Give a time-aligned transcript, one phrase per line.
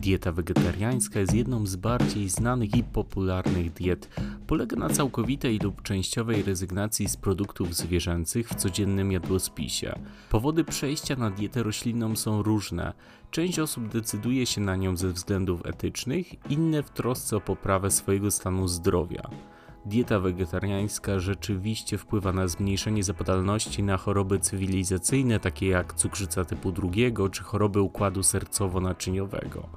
[0.00, 4.08] Dieta wegetariańska jest jedną z bardziej znanych i popularnych diet.
[4.46, 9.98] Polega na całkowitej lub częściowej rezygnacji z produktów zwierzęcych w codziennym jadłospisie.
[10.30, 12.92] Powody przejścia na dietę roślinną są różne.
[13.30, 18.30] Część osób decyduje się na nią ze względów etycznych, inne w trosce o poprawę swojego
[18.30, 19.30] stanu zdrowia.
[19.86, 27.28] Dieta wegetariańska rzeczywiście wpływa na zmniejszenie zapadalności na choroby cywilizacyjne, takie jak cukrzyca typu drugiego
[27.28, 29.68] czy choroby układu sercowo-naczyniowego.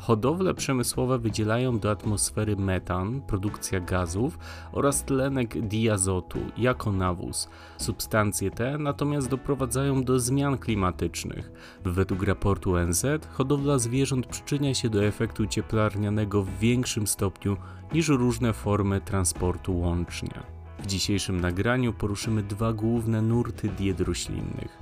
[0.00, 4.38] Hodowle przemysłowe wydzielają do atmosfery metan, produkcja gazów
[4.72, 7.48] oraz tlenek diazotu jako nawóz.
[7.78, 11.52] Substancje te natomiast doprowadzają do zmian klimatycznych.
[11.84, 17.56] Według raportu ONZ hodowla zwierząt przyczynia się do efektu cieplarnianego w większym stopniu
[17.92, 20.42] niż różne formy transportu łącznie.
[20.78, 24.79] W dzisiejszym nagraniu poruszymy dwa główne nurty diet roślinnych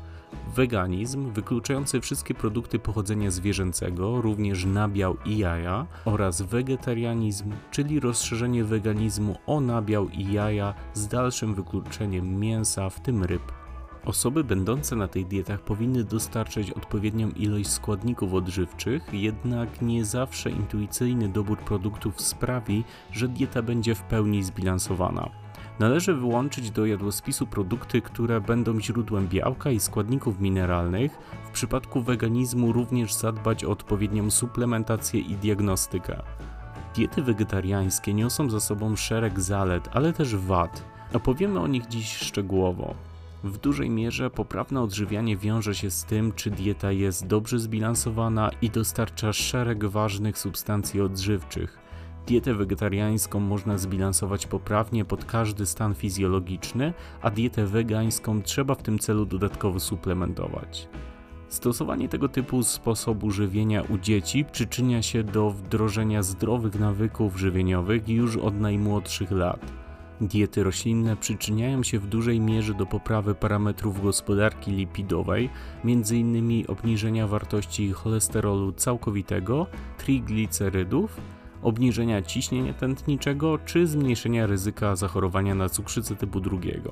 [0.56, 9.36] weganizm wykluczający wszystkie produkty pochodzenia zwierzęcego, również nabiał i jaja, oraz wegetarianizm, czyli rozszerzenie weganizmu
[9.46, 13.52] o nabiał i jaja z dalszym wykluczeniem mięsa, w tym ryb.
[14.04, 21.28] Osoby będące na tych dietach powinny dostarczać odpowiednią ilość składników odżywczych, jednak nie zawsze intuicyjny
[21.28, 25.47] dobór produktów sprawi, że dieta będzie w pełni zbilansowana.
[25.78, 31.18] Należy wyłączyć do jadłospisu produkty, które będą źródłem białka i składników mineralnych.
[31.44, 36.22] W przypadku weganizmu również zadbać o odpowiednią suplementację i diagnostykę.
[36.94, 40.84] Diety wegetariańskie niosą za sobą szereg zalet, ale też wad.
[41.12, 42.94] Opowiemy o nich dziś szczegółowo.
[43.44, 48.70] W dużej mierze poprawne odżywianie wiąże się z tym, czy dieta jest dobrze zbilansowana i
[48.70, 51.87] dostarcza szereg ważnych substancji odżywczych.
[52.28, 58.98] Dietę wegetariańską można zbilansować poprawnie pod każdy stan fizjologiczny, a dietę wegańską trzeba w tym
[58.98, 60.88] celu dodatkowo suplementować.
[61.48, 68.36] Stosowanie tego typu sposobu żywienia u dzieci przyczynia się do wdrożenia zdrowych nawyków żywieniowych już
[68.36, 69.72] od najmłodszych lat.
[70.20, 75.50] Diety roślinne przyczyniają się w dużej mierze do poprawy parametrów gospodarki lipidowej,
[75.84, 76.64] m.in.
[76.68, 79.66] obniżenia wartości cholesterolu całkowitego,
[79.98, 81.20] triglicerydów,
[81.62, 86.90] obniżenia ciśnienia tętniczego czy zmniejszenia ryzyka zachorowania na cukrzycę typu drugiego.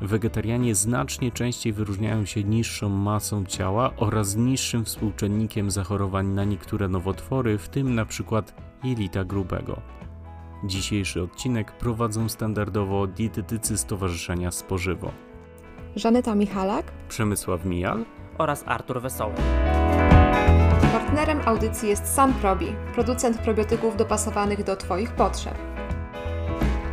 [0.00, 7.58] Wegetarianie znacznie częściej wyróżniają się niższą masą ciała oraz niższym współczynnikiem zachorowań na niektóre nowotwory,
[7.58, 8.42] w tym np.
[8.84, 9.80] jelita grubego.
[10.64, 15.10] Dzisiejszy odcinek prowadzą standardowo dietetycy Stowarzyszenia Spożywo.
[15.96, 18.04] Żaneta Michalak, Przemysław Mijal
[18.38, 19.34] oraz Artur Wesoły.
[20.92, 25.54] Partnerem audycji jest Sanprobi, producent probiotyków dopasowanych do Twoich potrzeb.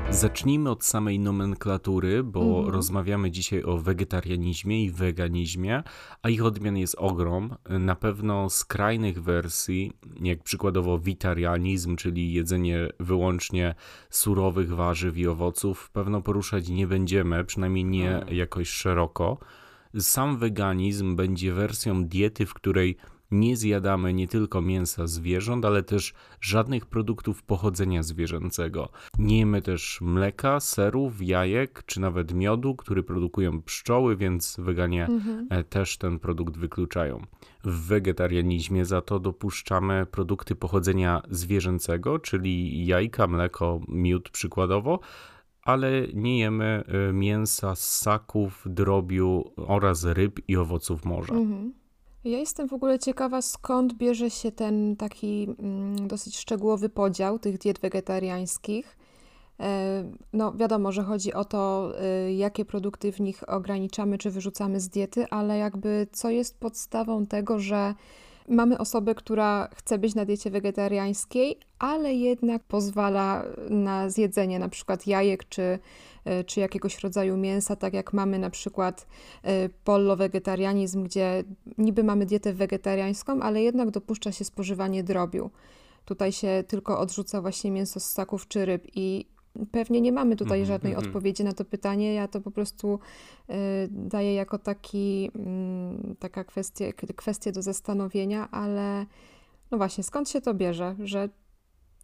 [0.10, 2.70] Zacznijmy od samej nomenklatury, bo mm.
[2.70, 5.84] rozmawiamy dzisiaj o wegetarianizmie i weganizmie,
[6.22, 7.56] a ich odmian jest ogrom.
[7.70, 13.76] Na pewno skrajnych wersji, jak przykładowo witarianizm, czyli jedzenie wyłącznie
[14.10, 18.36] surowych warzyw i owoców, pewno poruszać nie będziemy, przynajmniej nie mm.
[18.36, 19.38] jakoś szeroko.
[20.00, 22.98] Sam weganizm będzie wersją diety, w której
[23.32, 28.90] nie zjadamy nie tylko mięsa zwierząt, ale też żadnych produktów pochodzenia zwierzęcego.
[29.20, 35.48] Nie jemy też mleka, serów, jajek czy nawet miodu, który produkują pszczoły, więc weganie mhm.
[35.50, 37.22] E, też ten produkt wykluczają.
[37.64, 45.00] W wegetarianizmie za to dopuszczamy produkty pochodzenia zwierzęcego, czyli jajka, mleko, miód przykładowo,
[45.64, 51.34] ale nie jemy e, mięsa, ssaków, drobiu oraz ryb i owoców morza.
[51.34, 51.79] Mhm.
[52.24, 57.58] Ja jestem w ogóle ciekawa, skąd bierze się ten taki mm, dosyć szczegółowy podział tych
[57.58, 58.98] diet wegetariańskich.
[59.60, 60.04] E,
[60.34, 64.90] no, wiadomo, że chodzi o to, e, jakie produkty w nich ograniczamy czy wyrzucamy z
[64.90, 67.94] diety, ale jakby co jest podstawą tego, że
[68.50, 75.08] mamy osobę, która chce być na diecie wegetariańskiej, ale jednak pozwala na zjedzenie na przykład
[75.08, 75.80] jajek czy
[76.26, 79.08] E, czy jakiegoś rodzaju mięsa, tak jak mamy na przykład
[79.44, 81.44] e, pollo-wegetarianizm, gdzie
[81.78, 85.50] niby mamy dietę wegetariańską, ale jednak dopuszcza się spożywanie drobiu.
[86.06, 89.26] Tutaj się tylko odrzuca właśnie mięso z ssaków czy ryb i
[89.72, 90.68] pewnie nie mamy tutaj -hmm.
[90.68, 91.08] żadnej mm -hmm.
[91.08, 92.14] odpowiedzi na to pytanie.
[92.14, 93.00] Ja to po prostu
[93.50, 93.54] y,
[93.92, 95.32] daję jako taki,
[96.12, 96.86] y, taka kwestia,
[97.16, 99.06] kwestię do zastanowienia, ale
[99.72, 101.30] no właśnie, skąd się to bierze, że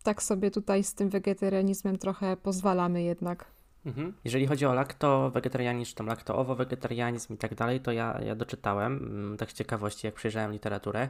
[0.04, 3.55] tak sobie tutaj z tym wegetarianizmem trochę pozwalamy jednak?
[3.86, 4.14] Mhm.
[4.24, 9.38] Jeżeli chodzi o lakto-wegetarianizm, czy tam lakto-owo-wegetarianizm i tak dalej, to ja, ja doczytałem, mm,
[9.38, 11.10] tak z ciekawości, jak przejrzałem literaturę,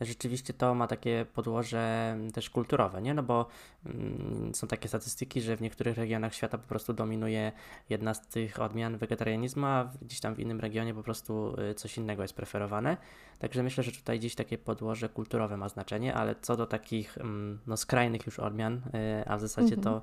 [0.00, 3.14] rzeczywiście to ma takie podłoże mm, też kulturowe, nie?
[3.14, 3.46] No bo
[3.86, 7.52] mm, są takie statystyki, że w niektórych regionach świata po prostu dominuje
[7.88, 11.98] jedna z tych odmian wegetarianizmu, a gdzieś tam w innym regionie po prostu y, coś
[11.98, 12.96] innego jest preferowane.
[13.38, 17.58] Także myślę, że tutaj gdzieś takie podłoże kulturowe ma znaczenie, ale co do takich mm,
[17.66, 19.82] no, skrajnych już odmian, y, a w zasadzie mhm.
[19.82, 20.02] to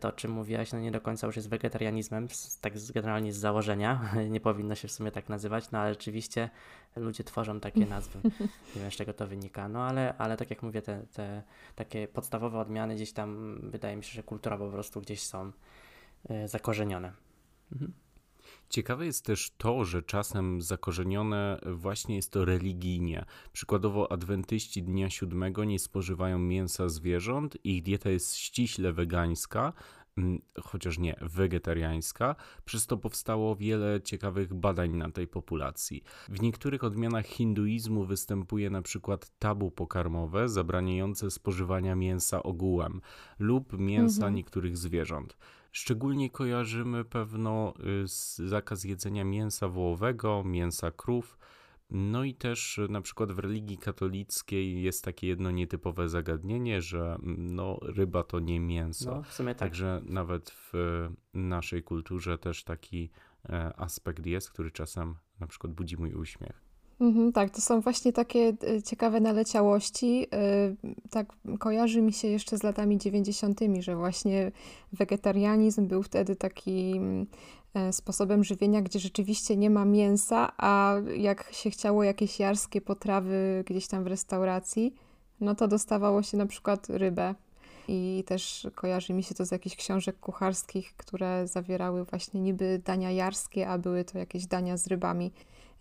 [0.00, 2.28] to, o czym mówiłaś, no nie do końca już jest wegetarianizmem,
[2.60, 6.50] tak generalnie z założenia, nie powinno się w sumie tak nazywać, no ale rzeczywiście
[6.96, 8.20] ludzie tworzą takie nazwy,
[8.76, 11.42] nie wiem z czego to wynika, no ale, ale tak jak mówię, te, te
[11.74, 15.52] takie podstawowe odmiany gdzieś tam, wydaje mi się, że kulturowo po prostu gdzieś są
[16.30, 17.12] y, zakorzenione.
[17.72, 17.92] Mhm.
[18.72, 23.24] Ciekawe jest też to, że czasem zakorzenione właśnie jest to religijnie.
[23.52, 29.72] Przykładowo adwentyści dnia siódmego nie spożywają mięsa zwierząt, ich dieta jest ściśle wegańska,
[30.18, 36.02] mm, chociaż nie wegetariańska, przez to powstało wiele ciekawych badań na tej populacji.
[36.28, 43.00] W niektórych odmianach hinduizmu występuje na przykład tabu pokarmowe zabraniające spożywania mięsa ogółem
[43.38, 44.34] lub mięsa mhm.
[44.34, 45.36] niektórych zwierząt.
[45.72, 47.74] Szczególnie kojarzymy pewno
[48.04, 51.38] y, zakaz jedzenia mięsa wołowego, mięsa krów.
[51.90, 57.14] No i też y, na przykład w religii katolickiej jest takie jedno nietypowe zagadnienie, że
[57.22, 59.14] mm, no, ryba to nie mięso.
[59.14, 59.58] No, w sumie tak.
[59.58, 60.72] Także nawet w
[61.34, 63.10] naszej kulturze też taki
[63.48, 66.61] e, aspekt jest, który czasem na przykład budzi mój uśmiech.
[67.02, 70.26] Mhm, tak, to są właśnie takie e, ciekawe naleciałości.
[70.32, 74.52] E, tak kojarzy mi się jeszcze z latami 90., że właśnie
[74.92, 77.26] wegetarianizm był wtedy takim
[77.74, 83.64] e, sposobem żywienia, gdzie rzeczywiście nie ma mięsa, a jak się chciało jakieś jarskie potrawy
[83.66, 84.94] gdzieś tam w restauracji,
[85.40, 87.34] no to dostawało się na przykład rybę.
[87.88, 93.10] I też kojarzy mi się to z jakichś książek kucharskich, które zawierały właśnie niby dania
[93.10, 95.32] jarskie, a były to jakieś dania z rybami.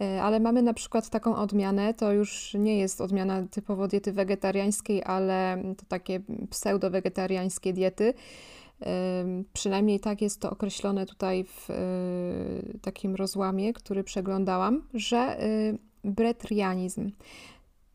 [0.02, 5.04] E, ale mamy na przykład taką odmianę, to już nie jest odmiana typowo diety wegetariańskiej,
[5.04, 6.20] ale to takie
[6.50, 8.14] pseudo-wegetariańskie diety.
[8.82, 11.76] E, przynajmniej tak jest to określone tutaj w e,
[12.82, 15.38] takim rozłamie, który przeglądałam, że
[16.04, 17.12] bretrianizm.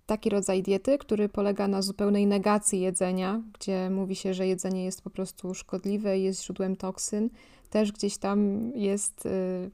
[0.06, 5.03] Taki rodzaj diety, który polega na zupełnej negacji jedzenia, gdzie mówi się, że jedzenie jest
[5.03, 7.31] po prostu szkodliwe i jest źródłem toksyn
[7.71, 9.71] też gdzieś tam jest y,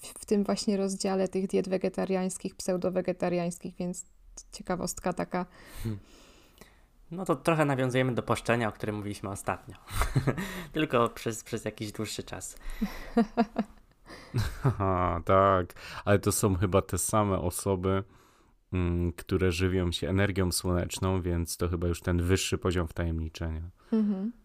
[0.00, 4.04] w tym właśnie rozdziale tych diet wegetariańskich, pseudo-wegetariańskich, więc
[4.52, 5.46] ciekawostka taka.
[5.82, 6.00] Hmm.
[7.10, 9.76] No to trochę nawiązujemy do poszczenia, o którym mówiliśmy ostatnio.
[10.72, 12.56] Tylko przez, przez jakiś dłuższy czas.
[14.64, 15.74] Aha, tak,
[16.04, 18.04] ale to są chyba te same osoby,
[18.72, 23.70] mm, które żywią się energią słoneczną, więc to chyba już ten wyższy poziom wtajemniczenia.
[23.92, 24.41] Mhm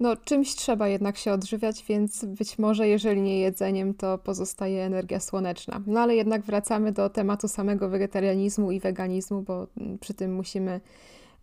[0.00, 5.20] no, czymś trzeba jednak się odżywiać, więc być może jeżeli nie jedzeniem, to pozostaje energia
[5.20, 5.82] słoneczna.
[5.86, 10.80] No ale jednak wracamy do tematu samego wegetarianizmu i weganizmu, bo mm, przy tym musimy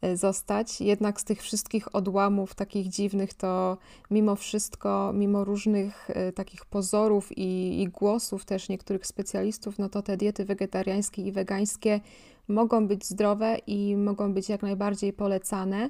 [0.02, 0.82] e, zostać.
[0.82, 3.78] Jednak z tych wszystkich odłamów takich dziwnych, to
[4.12, 10.02] mimo wszystko, mimo różnych e, takich pozorów i, i głosów też niektórych specjalistów, no to
[10.02, 12.02] te diety wegetariańskie i wegańskie
[12.48, 15.90] mogą być zdrowe i mogą być jak najbardziej polecane.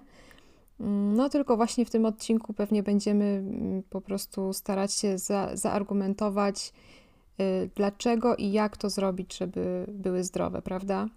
[0.80, 5.58] Mm, no, tylko właśnie w tym odcinku pewnie będziemy mm, po prostu starać się za,
[5.58, 6.74] zaargumentować,
[7.40, 11.08] y, dlaczego i jak to zrobić, żeby były zdrowe, prawda?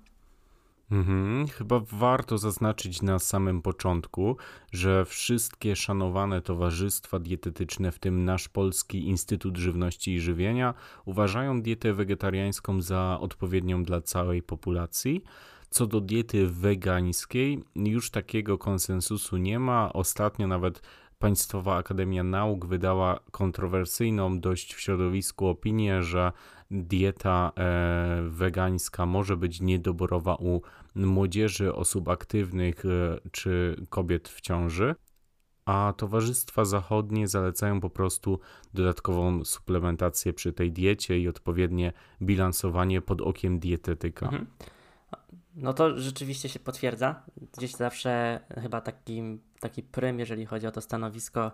[0.91, 1.49] Mhm.
[1.49, 4.37] Chyba warto zaznaczyć na samym początku,
[4.73, 10.75] że wszystkie szanowane towarzystwa dietetyczne, w tym nasz Polski Instytut Żywności i Żywienia,
[11.05, 15.25] uważają dietę wegetariańską za odpowiednią dla całej populacji.
[15.77, 19.93] Co do diety wegańskiej, już takiego konsensusu nie ma.
[19.93, 20.83] Ostatnio nawet
[21.19, 26.33] Państwowa Akademia Nauk wydała kontrowersyjną dość w środowisku opinię, że
[26.71, 30.63] dieta e, wegańska może być niedoborowa u
[30.95, 34.95] młodzieży, osób aktywnych e, czy kobiet w ciąży.
[35.65, 38.41] A towarzystwa zachodnie zalecają po prostu
[38.75, 41.93] dodatkową suplementację przy tej diecie i odpowiednie
[42.23, 44.27] bilansowanie pod okiem dietetyka.
[44.27, 44.47] Mhm.
[45.57, 47.23] No to rzeczywiście się potwierdza.
[47.57, 51.53] Gdzieś zawsze chyba taki, taki prym, jeżeli chodzi o to stanowisko,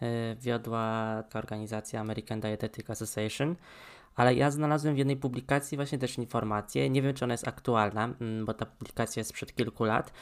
[0.00, 0.08] yy,
[0.40, 3.56] wiodła ta organizacja American Dietetic Association.
[4.16, 8.04] Ale ja znalazłem w jednej publikacji właśnie też informację, nie wiem czy ona jest aktualna,
[8.20, 10.12] mm, bo ta publikacja jest sprzed kilku lat,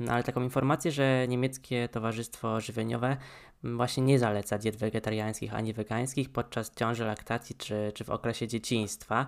[0.00, 3.16] mm, ale taką informację, że niemieckie Towarzystwo Żywieniowe
[3.64, 8.48] mm, właśnie nie zaleca diet wegetariańskich ani wegańskich podczas ciąży, laktacji czy, czy w okresie
[8.48, 9.26] dzieciństwa,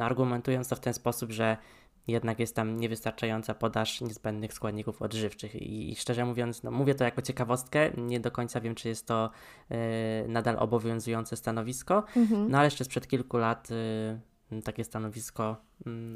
[0.00, 1.56] argumentując to w ten sposób, że
[2.10, 5.54] jednak jest tam niewystarczająca podaż niezbędnych składników odżywczych.
[5.54, 9.06] I, i szczerze mówiąc, no mówię to jako ciekawostkę, nie do końca wiem, czy jest
[9.06, 9.30] to
[9.70, 12.50] y, nadal obowiązujące stanowisko, mhm.
[12.50, 15.56] no ale jeszcze sprzed kilku lat y, takie stanowisko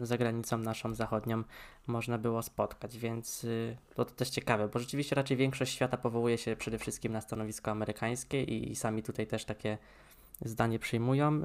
[0.02, 1.42] y, za granicą naszą zachodnią
[1.86, 6.38] można było spotkać, więc y, to, to też ciekawe, bo rzeczywiście raczej większość świata powołuje
[6.38, 9.78] się przede wszystkim na stanowisko amerykańskie i, i sami tutaj też takie
[10.44, 11.34] zdanie przyjmują.
[11.34, 11.40] Y,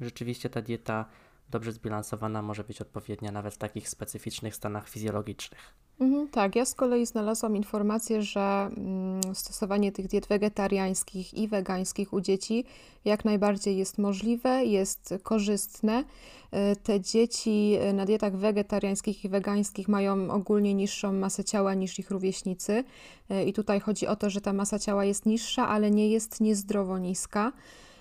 [0.00, 1.04] rzeczywiście ta dieta
[1.50, 5.74] dobrze zbilansowana może być odpowiednia nawet w takich specyficznych stanach fizjologicznych.
[6.00, 12.12] Mhm, tak, ja z kolei znalazłam informację, że mm, stosowanie tych diet wegetariańskich i wegańskich
[12.12, 12.64] u dzieci
[13.04, 16.04] jak najbardziej jest możliwe, jest korzystne.
[16.50, 21.98] E, te dzieci e, na dietach wegetariańskich i wegańskich mają ogólnie niższą masę ciała niż
[21.98, 22.84] ich rówieśnicy.
[23.30, 26.40] E, I tutaj chodzi o to, że ta masa ciała jest niższa, ale nie jest
[26.40, 27.52] niezdrowo niska.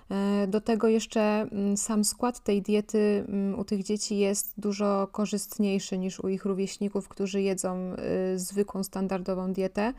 [0.09, 5.07] E, do tego jeszcze mm, sam skład tej diety mm, u tych dzieci jest dużo
[5.11, 7.95] korzystniejszy niż u ich rówieśników, którzy jedzą
[8.33, 9.93] y, zwykłą, standardową dietę.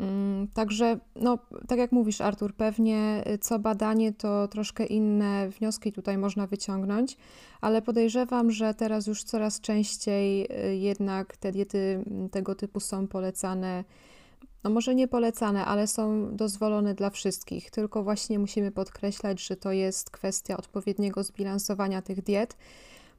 [0.00, 1.38] Mm, także, no,
[1.68, 7.16] tak jak mówisz, Artur, pewnie y, co badanie to troszkę inne wnioski tutaj można wyciągnąć,
[7.60, 13.84] ale podejrzewam, że teraz już coraz częściej y, jednak te diety tego typu są polecane
[14.64, 17.70] no może nie polecane, ale są dozwolone dla wszystkich.
[17.70, 22.56] Tylko właśnie musimy podkreślać, że to jest kwestia odpowiedniego zbilansowania tych diet.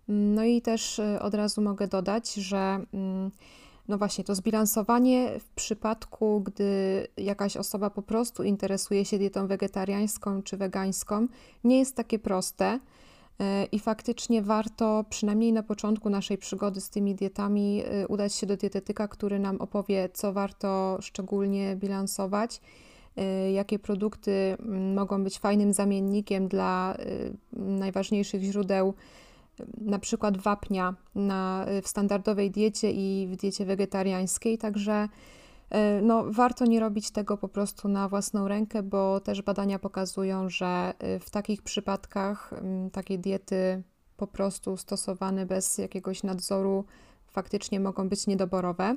[0.07, 3.31] No i też y, od razu mogę dodać, że mm,
[3.88, 10.43] no właśnie to zbilansowanie w przypadku, gdy jakaś osoba po prostu interesuje się dietą wegetariańską
[10.43, 11.27] czy wegańską,
[11.63, 12.79] nie jest takie proste.
[13.39, 18.47] E, I faktycznie warto, przynajmniej na początku naszej przygody z tymi dietami, e, udać się
[18.47, 22.61] do dietetyka, który nam opowie, co warto szczególnie bilansować,
[23.17, 26.97] e, jakie produkty mm, mogą być fajnym zamiennikiem dla
[27.53, 28.93] najważniejszych źródeł,
[29.77, 34.57] na przykład wapnia na, w standardowej diecie i w diecie wegetariańskiej.
[34.57, 35.07] Także
[36.01, 40.94] no, warto nie robić tego po prostu na własną rękę, bo też badania pokazują, że
[41.00, 42.53] e, w takich przypadkach
[42.92, 43.84] takie diety
[44.18, 46.86] po prostu stosowane bez jakiegoś nadzoru
[47.27, 48.96] faktycznie mogą być niedoborowe.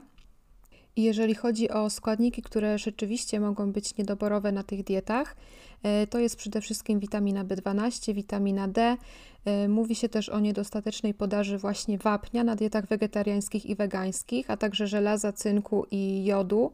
[0.97, 5.37] Jeżeli chodzi o składniki, które rzeczywiście mogą być niedoborowe na tych dietach,
[5.83, 8.97] e, to jest przede wszystkim witamina B12, witamina D.
[9.45, 14.57] E, mówi się też o niedostatecznej podaży właśnie wapnia na dietach wegetariańskich i wegańskich, a
[14.57, 16.73] także żelaza, cynku i jodu.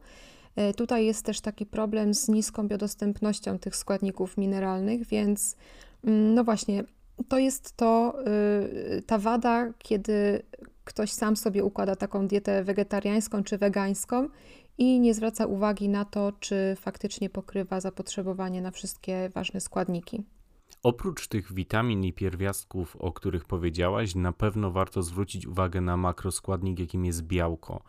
[0.56, 5.56] E, tutaj jest też taki problem z niską biodostępnością tych składników mineralnych, więc
[6.04, 6.84] mm, no właśnie,
[7.28, 8.14] to jest to,
[8.98, 10.42] y, ta wada, kiedy
[10.84, 14.28] ktoś sam sobie układa taką dietę wegetariańską czy wegańską
[14.78, 20.24] i nie zwraca uwagi na to, czy faktycznie pokrywa zapotrzebowanie na wszystkie ważne składniki.
[20.82, 26.78] Oprócz tych witamin i pierwiastków, o których powiedziałaś, na pewno warto zwrócić uwagę na makroskładnik,
[26.78, 27.82] jakim jest białko.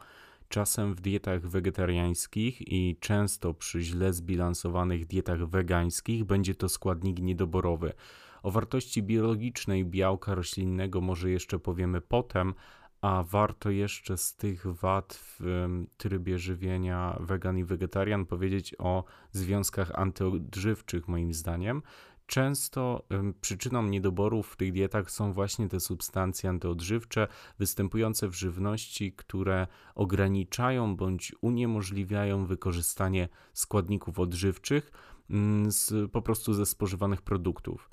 [0.50, 7.93] Czasem w dietach wegetariańskich i często przy źle zbilansowanych dietach wegańskich będzie to składnik niedoborowy.
[8.43, 12.53] O wartości biologicznej białka roślinnego może jeszcze powiemy potem,
[13.03, 15.67] a warto jeszcze z tych wad w
[15.98, 21.81] trybie żywienia wegan i wegetarian powiedzieć o związkach antyodżywczych, moim zdaniem.
[22.25, 23.07] Często
[23.41, 27.27] przyczyną niedoborów w tych dietach są właśnie te substancje antyodżywcze
[27.60, 34.91] występujące w żywności, które ograniczają bądź uniemożliwiają wykorzystanie składników odżywczych
[35.29, 37.89] mm, z, po prostu ze spożywanych produktów.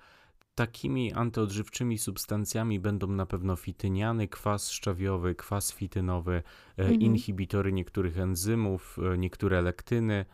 [0.61, 6.43] Takimi antyodżywczymi substancjami będą na pewno fityniany, kwas szczawiowy, kwas fitynowy,
[6.79, 7.01] e, mhm.
[7.01, 10.25] inhibitory niektórych enzymów, e, niektóre lektyny.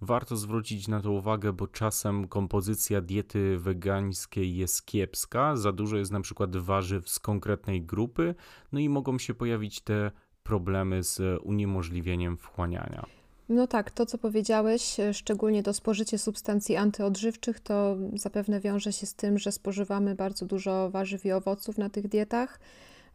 [0.00, 6.12] Warto zwrócić na to uwagę, bo czasem kompozycja diety wegańskiej jest kiepska, za dużo jest
[6.12, 8.34] na przykład warzyw z konkretnej grupy,
[8.72, 10.10] no i mogą się pojawić te
[10.42, 13.21] problemy z uniemożliwieniem wchłaniania.
[13.52, 19.06] No tak, to co powiedziałeś, e, szczególnie to spożycie substancji antyodżywczych, to zapewne wiąże się
[19.06, 22.60] z tym, że spożywamy bardzo dużo warzyw i owoców na tych dietach.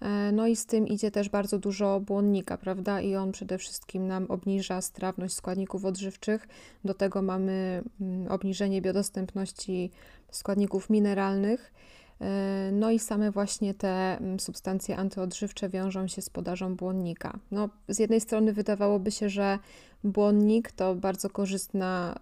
[0.01, 3.01] E, no i z tym idzie też bardzo dużo błonnika, prawda?
[3.01, 6.47] I on przede wszystkim nam obniża strawność składników odżywczych.
[6.85, 9.91] Do tego mamy mm, obniżenie biodostępności
[10.31, 11.73] składników mineralnych.
[12.21, 17.39] E, no i same właśnie te mm, substancje antyodżywcze wiążą się z podażą błonnika.
[17.51, 19.59] No, z jednej strony wydawałoby się, że
[20.03, 22.19] błonnik to bardzo korzystna,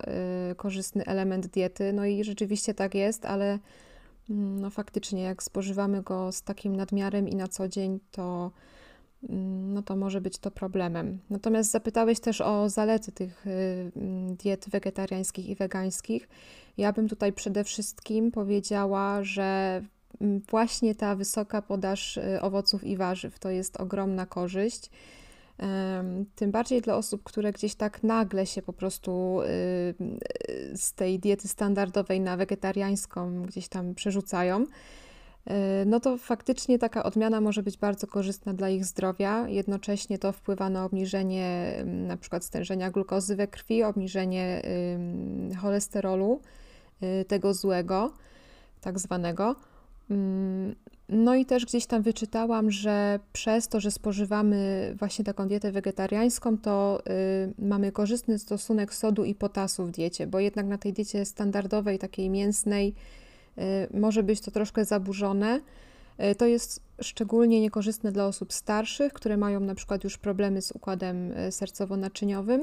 [0.51, 3.59] y, korzystny element diety, no i rzeczywiście tak jest, ale
[4.29, 8.51] mm, no faktycznie jak spożywamy go z takim nadmiarem i na co dzień, to
[9.29, 11.19] mm, no to może być to problemem.
[11.29, 13.91] Natomiast zapytałeś też o zalety tych y,
[14.43, 16.27] diet wegetariańskich i wegańskich.
[16.77, 19.81] Ja bym tutaj przede wszystkim powiedziała, że
[20.49, 24.89] właśnie ta wysoka podaż y, owoców i warzyw to jest ogromna korzyść.
[26.35, 29.45] Tym bardziej dla osób, które gdzieś tak nagle się po prostu y,
[30.77, 34.65] z tej diety standardowej na wegetariańską gdzieś tam przerzucają.
[35.45, 39.47] E, no to faktycznie taka odmiana może być bardzo korzystna dla ich zdrowia.
[39.47, 44.61] Jednocześnie to wpływa na obniżenie mm, na przykład stężenia glukozy we krwi, obniżenie
[45.61, 46.64] cholesterolu, y,
[47.27, 48.13] tego złego,
[48.81, 49.55] tak zwanego.
[50.09, 50.75] Mm,
[51.09, 56.57] no i też gdzieś tam wyczytałam, że przez to, że spożywamy właśnie taką dietę wegetariańską,
[56.57, 61.25] to y, mamy korzystny stosunek sodu i potasu w diecie, bo jednak na tej diecie
[61.25, 62.95] standardowej, takiej mięsnej,
[63.57, 65.61] Y, może być to troszkę zaburzone.
[66.31, 70.71] Y, to jest szczególnie niekorzystne dla osób starszych, które mają na przykład już problemy z
[70.71, 72.61] układem y, sercowo-naczyniowym.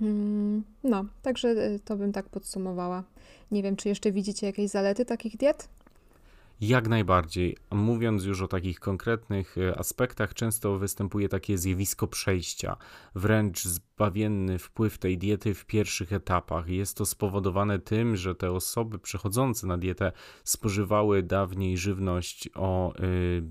[0.00, 1.54] Mm, no, także
[1.84, 3.04] to bym tak podsumowała.
[3.50, 5.68] Nie wiem, czy jeszcze widzicie jakieś zalety takich diet?
[6.60, 7.56] Jak najbardziej.
[7.70, 12.76] Mówiąc już o takich konkretnych e, aspektach, często występuje takie zjawisko przejścia,
[13.14, 16.68] wręcz zbawienny wpływ tej diety w pierwszych etapach.
[16.68, 20.12] Jest to spowodowane tym, że te osoby przechodzące na dietę
[20.44, 23.42] spożywały dawniej żywność o y,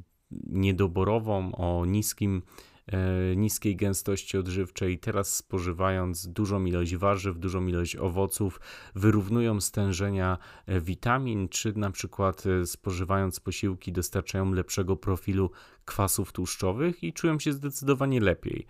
[0.47, 2.41] niedoborową, o niskim
[3.35, 8.59] niskiej gęstości odżywczej, teraz spożywając dużą ilość warzyw, dużą ilość owoców,
[8.95, 15.51] wyrównują stężenia e, witamin, czy na przykład e, spożywając posiłki dostarczają lepszego profilu
[15.85, 18.65] kwasów tłuszczowych i czują się zdecydowanie lepiej.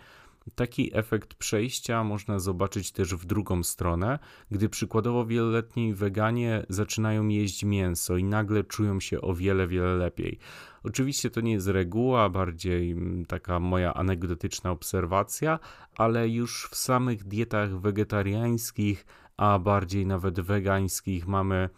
[0.55, 4.19] Taki efekt przejścia można zobaczyć też w drugą stronę,
[4.51, 10.39] gdy przykładowo wieloletni weganie zaczynają jeść mięso i nagle czują się o wiele, wiele lepiej.
[10.83, 15.59] Oczywiście to nie jest reguła, bardziej mm, taka moja anegdotyczna obserwacja,
[15.97, 19.05] ale już w samych dietach wegetariańskich,
[19.37, 21.69] a bardziej nawet wegańskich mamy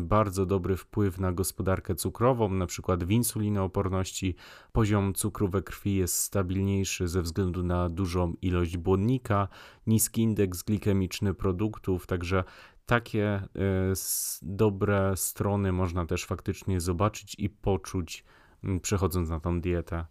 [0.00, 4.34] bardzo dobry wpływ na gospodarkę cukrową, na przykład w insulinooporności
[4.72, 9.48] poziom cukru we krwi jest stabilniejszy ze względu na dużą ilość błonnika,
[9.86, 12.44] niski indeks glikemiczny produktów, także
[12.86, 18.24] takie y, dobre strony można też faktycznie zobaczyć i poczuć
[18.64, 20.06] Mm, przechodząc na tą dietę.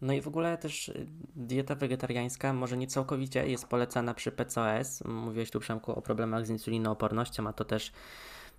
[0.00, 5.04] No i w ogóle też y, dieta wegetariańska może nie całkowicie jest polecana przy PCOS.
[5.04, 7.92] Mówiłeś tu Przemku o problemach z insulinoopornością, a to też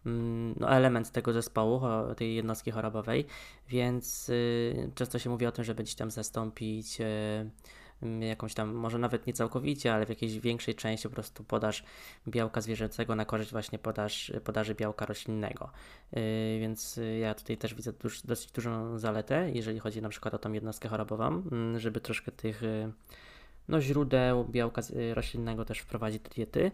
[0.06, 1.82] no, element tego zespołu,
[2.18, 3.26] tej jednostki chorobowej,
[3.70, 7.50] więc y, często się mówi o tym, żeby gdzieś tam zastąpić y,
[8.02, 11.84] Mm, jakąś tam, może nawet nie całkowicie, ale w jakiejś większej części po prostu podaż
[12.28, 15.70] białka zwierzęcego na korzyść właśnie podaż, podaży białka roślinnego.
[16.12, 16.22] Yy,
[16.60, 20.40] więc y, ja tutaj też widzę duż, dosyć dużą zaletę, jeżeli chodzi na przykład o
[20.40, 22.92] tą jednostkę chorobową, mm, żeby troszkę tych y,
[23.68, 26.72] no, źródeł białka y, roślinnego też wprowadzić do diety.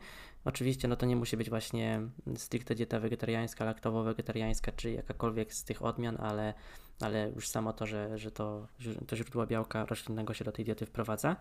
[0.48, 2.02] Oczywiście no to nie musi być właśnie
[2.36, 6.54] stricte dieta wegetariańska, laktowo-wegetariańska, czy jakakolwiek z tych odmian, ale
[7.02, 8.68] ale już samo to, że, że to,
[9.08, 11.36] to źródło białka roślinnego się do tej diety wprowadza.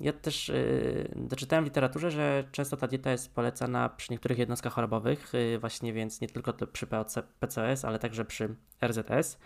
[0.00, 4.72] Ja też yy, doczytałem w literaturze, że często ta dieta jest polecana przy niektórych jednostkach
[4.72, 6.86] chorobowych, yy, właśnie więc nie tylko przy
[7.40, 9.38] PCOS, ale także przy RZS.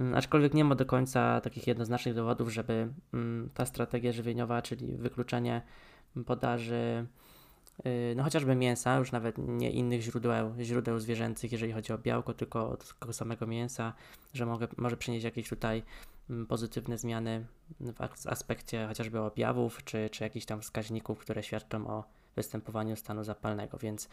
[0.00, 4.96] Yy, aczkolwiek nie ma do końca takich jednoznacznych dowodów, żeby mm, ta strategia żywieniowa, czyli
[4.96, 5.62] wykluczenie
[6.26, 7.06] podaży
[8.16, 12.70] no chociażby mięsa, już nawet nie innych źródeł, źródeł zwierzęcych, jeżeli chodzi o białko, tylko
[13.00, 13.92] od samego mięsa,
[14.34, 15.82] że mogę, może przynieść jakieś tutaj
[16.30, 17.46] mm, pozytywne zmiany
[17.80, 22.04] w aspekcie chociażby objawów, czy, czy jakichś tam wskaźników, które świadczą o
[22.36, 24.08] występowaniu stanu zapalnego, więc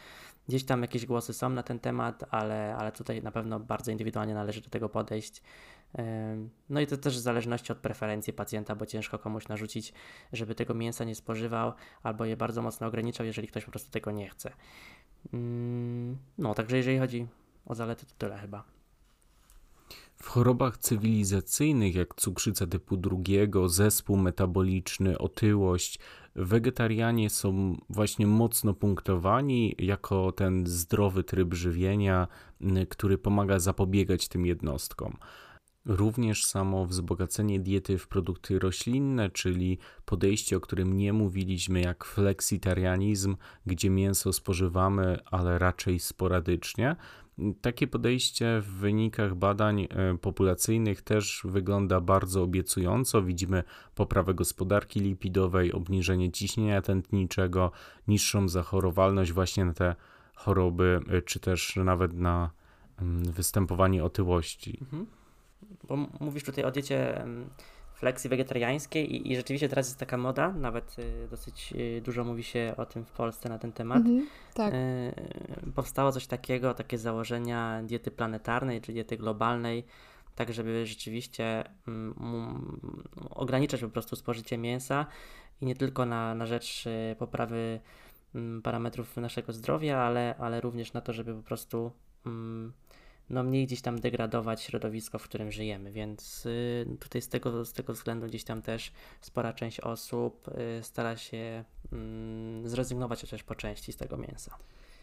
[0.47, 4.33] gdzieś tam jakieś głosy są na ten temat, ale, ale tutaj na pewno bardzo indywidualnie
[4.33, 5.41] należy do tego podejść.
[6.69, 9.93] No i to też w zależności od preferencji pacjenta, bo ciężko komuś narzucić,
[10.33, 11.73] żeby tego mięsa nie spożywał
[12.03, 14.51] albo je bardzo mocno ograniczał, jeżeli ktoś po prostu tego nie chce.
[16.37, 17.27] No, także jeżeli chodzi
[17.65, 18.63] o zalety, to tyle chyba.
[20.15, 25.99] W chorobach cywilizacyjnych, jak cukrzyca typu drugiego, zespół metaboliczny, otyłość,
[26.35, 32.27] wegetarianie są właśnie mocno punktowani jako ten zdrowy tryb żywienia,
[32.89, 35.17] który pomaga zapobiegać tym jednostkom.
[35.89, 43.35] Również samo wzbogacenie diety w produkty roślinne, czyli podejście, o którym nie mówiliśmy, jak fleksitarianizm,
[43.65, 46.95] gdzie mięso spożywamy, ale raczej sporadycznie.
[47.61, 53.21] Takie podejście w wynikach badań e, populacyjnych też wygląda bardzo obiecująco.
[53.21, 53.63] Widzimy
[53.95, 57.71] poprawę gospodarki lipidowej, obniżenie ciśnienia tętniczego,
[58.07, 59.95] niższą zachorowalność właśnie na te
[60.35, 62.49] choroby, e, czy też nawet na
[63.01, 64.77] mm, występowanie otyłości.
[64.81, 65.18] Mhm
[65.89, 67.23] bo mówisz tutaj o diecie
[67.99, 72.43] flexi wegetariańskiej i, i rzeczywiście teraz jest taka moda, nawet y, dosyć y, dużo mówi
[72.43, 73.97] się o tym w Polsce na ten temat.
[73.97, 74.73] Mhm, tak.
[74.73, 79.85] Y, powstało coś takiego, takie założenia diety planetarnej czy diety globalnej,
[80.35, 82.79] tak żeby rzeczywiście mm,
[83.29, 85.05] ograniczać po prostu spożycie mięsa
[85.61, 87.79] i nie tylko na, na rzecz y, poprawy
[88.35, 91.91] mm, parametrów naszego zdrowia, ale, ale również na to, żeby po prostu
[92.25, 92.73] mm,
[93.29, 97.73] no mniej gdzieś tam degradować środowisko, w którym żyjemy, więc y, tutaj z tego, z
[97.73, 103.55] tego względu gdzieś tam też spora część osób y, stara się mm, zrezygnować chociaż po
[103.55, 104.57] części z tego mięsa.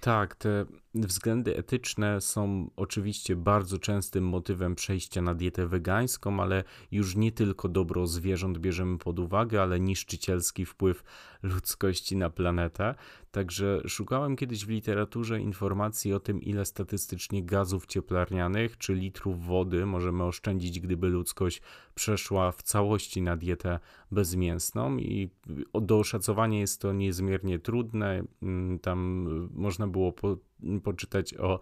[0.07, 7.16] Tak, te względy etyczne są oczywiście bardzo częstym motywem przejścia na dietę wegańską, ale już
[7.16, 11.05] nie tylko dobro zwierząt bierzemy pod uwagę, ale niszczycielski wpływ
[11.42, 12.95] ludzkości na planetę.
[13.31, 19.87] Także szukałem kiedyś w literaturze informacji o tym, ile statystycznie gazów cieplarnianych czy litrów wody
[19.87, 21.62] możemy oszczędzić, gdyby ludzkość
[21.97, 23.79] przeszła w całości na dietę
[24.11, 25.31] bezmięsną i
[25.83, 28.23] do oszacowania jest to niezmiernie trudne.
[28.43, 30.37] Mm, tam można było po,
[30.85, 31.61] poczytać o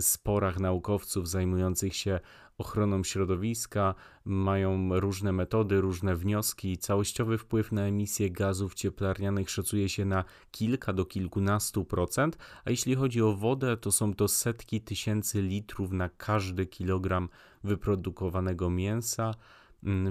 [0.00, 2.20] sporach naukowców zajmujących się
[2.58, 3.94] ochroną środowiska,
[4.24, 6.78] mają różne metody, różne wnioski.
[6.78, 12.94] Całościowy wpływ na emisję gazów cieplarnianych szacuje się na kilka do kilkunastu procent, a jeśli
[12.94, 17.28] chodzi o wodę, to są to setki tysięcy litrów na każdy kilogram
[17.64, 19.34] wyprodukowanego mięsa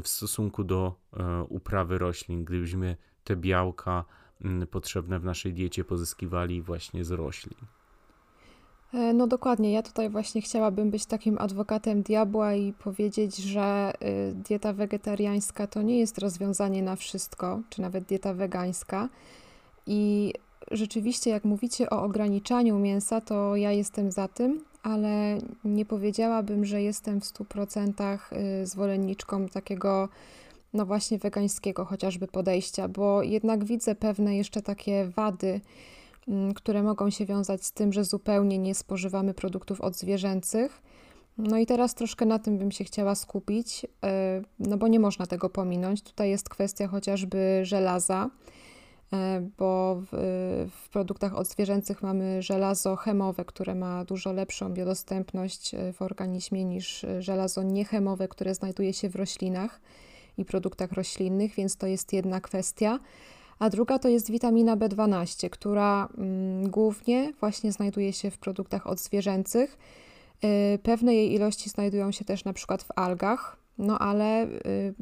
[0.04, 2.46] w stosunku do e, uprawy roślin.
[2.46, 4.06] Gdybyśmy te białka
[4.42, 7.58] mm, potrzebne w naszej diecie pozyskiwali właśnie z roślin.
[8.94, 14.34] E, no dokładnie, ja tutaj właśnie chciałabym być takim adwokatem diabła i powiedzieć, że y,
[14.34, 19.10] dieta wegetariańska to nie jest rozwiązanie na wszystko, czy nawet dieta wegańska.
[19.88, 20.34] I
[20.72, 26.82] rzeczywiście, jak mówicie o ograniczaniu mięsa, to ja jestem za tym, ale nie powiedziałabym, że
[26.82, 28.18] jestem w 100%
[28.62, 30.10] y, zwolenniczką takiego,
[30.74, 35.62] no właśnie, wegańskiego chociażby podejścia, bo jednak widzę pewne jeszcze takie wady
[36.28, 40.82] Mm, które mogą się wiązać z tym, że zupełnie nie spożywamy produktów odzwierzęcych.
[41.38, 45.26] No i teraz troszkę na tym bym się chciała skupić, e, no bo nie można
[45.26, 46.02] tego pominąć.
[46.02, 48.30] Tutaj jest kwestia chociażby żelaza,
[49.58, 50.08] bo w,
[50.72, 57.06] w produktach odzwierzęcych mamy żelazo chemowe, które ma dużo lepszą biodostępność e, w organizmie niż
[57.20, 59.82] żelazo niechemowe, które znajduje się w roślinach
[60.38, 63.00] i produktach roślinnych, więc to jest jedna kwestia
[63.60, 69.78] a druga to jest witamina B12, która mm, głównie właśnie znajduje się w produktach odzwierzęcych.
[70.76, 74.94] Y, pewne jej ilości znajdują się też na przykład w algach, no ale y,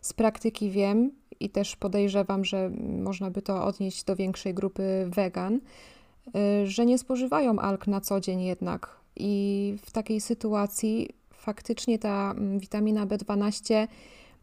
[0.00, 1.10] z praktyki wiem
[1.44, 6.98] i też podejrzewam, że można by to odnieść do większej grupy wegan, y, że nie
[6.98, 8.96] spożywają alg na co dzień jednak.
[9.16, 13.88] I w takiej sytuacji faktycznie ta mm, witamina B12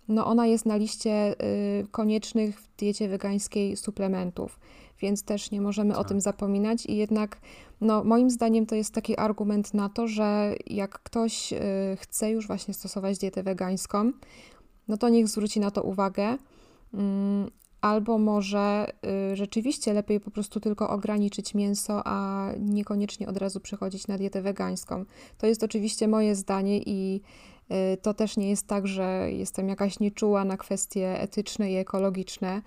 [0.08, 1.36] no ona jest na liście
[1.82, 4.60] y, koniecznych w diecie wegańskiej suplementów,
[5.02, 6.00] więc też nie możemy tak.
[6.00, 7.38] o tym zapominać i jednak
[7.82, 11.58] no, moim zdaniem to jest taki argument na to, że jak ktoś y,
[12.00, 14.12] chce już właśnie stosować dietę wegańską,
[14.88, 16.38] no to niech zwróci na to uwagę.
[16.94, 18.86] Mm, albo może
[19.32, 24.42] y, rzeczywiście lepiej po prostu tylko ograniczyć mięso, a niekoniecznie od razu przechodzić na dietę
[24.42, 25.06] wegańską.
[25.38, 27.22] To jest oczywiście moje zdanie i
[27.72, 32.62] Y, to też nie jest tak, że jestem jakaś nieczuła na kwestie etyczne i ekologiczne.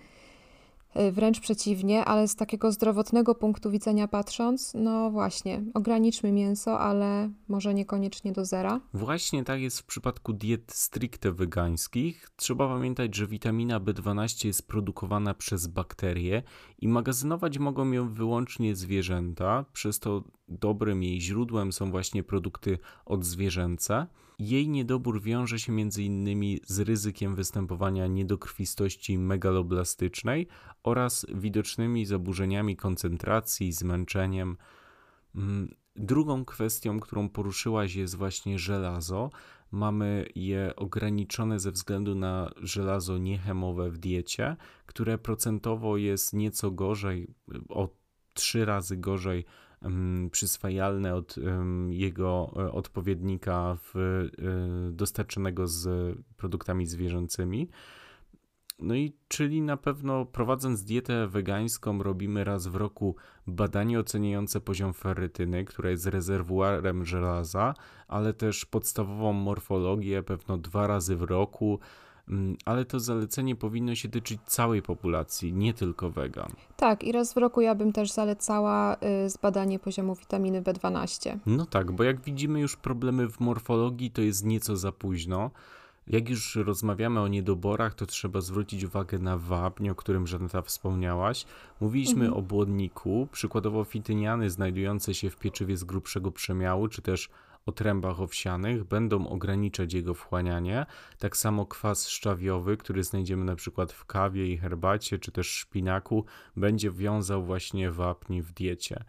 [1.00, 7.30] Y, wręcz przeciwnie, ale z takiego zdrowotnego punktu widzenia patrząc, no właśnie, ograniczmy mięso, ale
[7.48, 8.80] może niekoniecznie do zera.
[8.94, 12.30] Właśnie tak jest w przypadku diet stricte wegańskich.
[12.36, 16.42] Trzeba pamiętać, że witamina B12 jest produkowana przez bakterie
[16.78, 24.06] i magazynować mogą ją wyłącznie zwierzęta, przez to dobrym jej źródłem są właśnie produkty odzwierzęce.
[24.38, 26.58] Jej niedobór wiąże się m.in.
[26.66, 30.48] z ryzykiem występowania niedokrwistości megaloblastycznej
[30.84, 34.56] oraz widocznymi zaburzeniami koncentracji, zmęczeniem.
[35.34, 39.30] Mm, drugą kwestią, którą poruszyłaś, jest właśnie żelazo.
[39.70, 47.34] Mamy je ograniczone ze względu na żelazo niechemowe w diecie, które procentowo jest nieco gorzej,
[47.68, 47.88] o
[48.34, 49.44] trzy razy gorzej
[50.30, 51.36] przyswajalne od
[51.90, 54.30] jego e, odpowiednika w, e,
[54.92, 57.68] dostarczonego z produktami zwierzęcymi.
[58.82, 63.16] No i czyli na pewno prowadząc dietę wegańską robimy raz w roku
[63.46, 67.74] badanie oceniające poziom ferrytyny, która jest rezerwuarem żelaza,
[68.08, 71.80] ale też podstawową morfologię pewno dwa razy w roku,
[72.28, 76.52] Mm, ale to zalecenie powinno się tyczyć całej populacji, nie tylko wegan.
[76.76, 81.38] Tak, i raz w roku ja bym też zalecała y, zbadanie poziomu witaminy B12.
[81.46, 85.50] No tak, bo jak widzimy już problemy w morfologii, to jest nieco za późno.
[86.06, 91.46] Jak już rozmawiamy o niedoborach, to trzeba zwrócić uwagę na wapń, o którym Żaneta wspomniałaś.
[91.80, 92.38] Mówiliśmy mhm.
[92.38, 97.28] o błonniku, przykładowo fityniany znajdujące się w pieczywie z grubszego przemiału, czy też
[97.66, 100.86] otrębach owsianych będą ograniczać jego wchłanianie.
[101.18, 106.24] Tak samo kwas szczawiowy, który znajdziemy na przykład w kawie i herbacie, czy też szpinaku,
[106.56, 109.04] będzie wiązał właśnie wapni w diecie.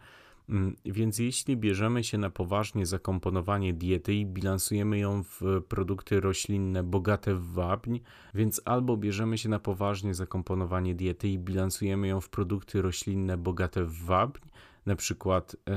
[0.48, 6.82] Mm, więc jeśli bierzemy się na poważnie zakomponowanie diety i bilansujemy ją w produkty roślinne
[6.82, 7.98] bogate w wapń,
[8.34, 13.84] więc albo bierzemy się na poważnie zakomponowanie diety i bilansujemy ją w produkty roślinne bogate
[13.84, 14.48] w wapń,
[14.86, 15.74] na przykład e,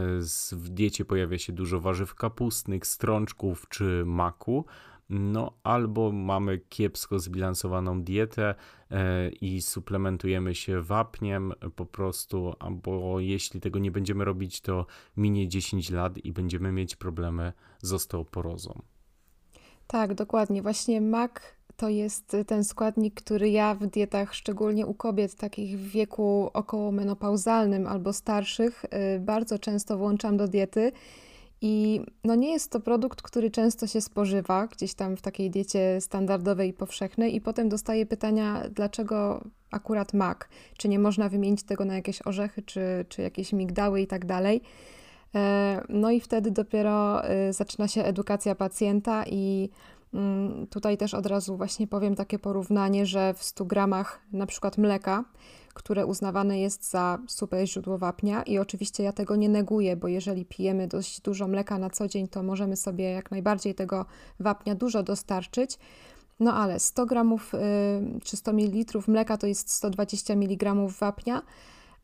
[0.51, 4.65] w diecie pojawia się dużo warzyw kapustnych, strączków czy maku,
[5.10, 8.56] no albo mamy kiepsko zbilansowaną dietę
[8.91, 14.86] e, i suplementujemy się wapniem po prostu, albo jeśli tego nie będziemy robić, to
[15.17, 18.82] minie 10 lat i będziemy mieć problemy z osteoporozą.
[19.88, 20.62] Tak, dokładnie.
[20.62, 25.88] Właśnie mak to jest ten składnik, który ja w dietach, szczególnie u kobiet takich w
[25.88, 30.91] wieku około menopauzalnym albo starszych, y, bardzo często włączam do diety.
[31.62, 36.02] I no nie jest to produkt, który często się spożywa gdzieś tam w takiej diecie
[36.02, 40.50] standardowej i powszechnej, i potem dostaję pytania, dlaczego akurat mak?
[40.78, 44.62] Czy nie można wymienić tego na jakieś orzechy, czy, czy jakieś migdały i tak dalej.
[45.36, 49.70] E, no i wtedy dopiero y, zaczyna się edukacja pacjenta i
[50.13, 54.78] Mm, tutaj też od razu właśnie powiem takie porównanie, że w 100 gramach na przykład
[54.78, 55.24] mleka,
[55.78, 60.46] które uznawane jest za super źródło wapnia i oczywiście ja tego nie neguję, bo jeżeli
[60.46, 64.06] pijemy dość dużo mleka na co dzień, to możemy sobie jak najbardziej tego
[64.40, 65.80] wapnia dużo dostarczyć.
[66.40, 67.58] No ale 100 gramów y,
[68.24, 71.42] czy 100 ml mleka to jest 120 mg wapnia,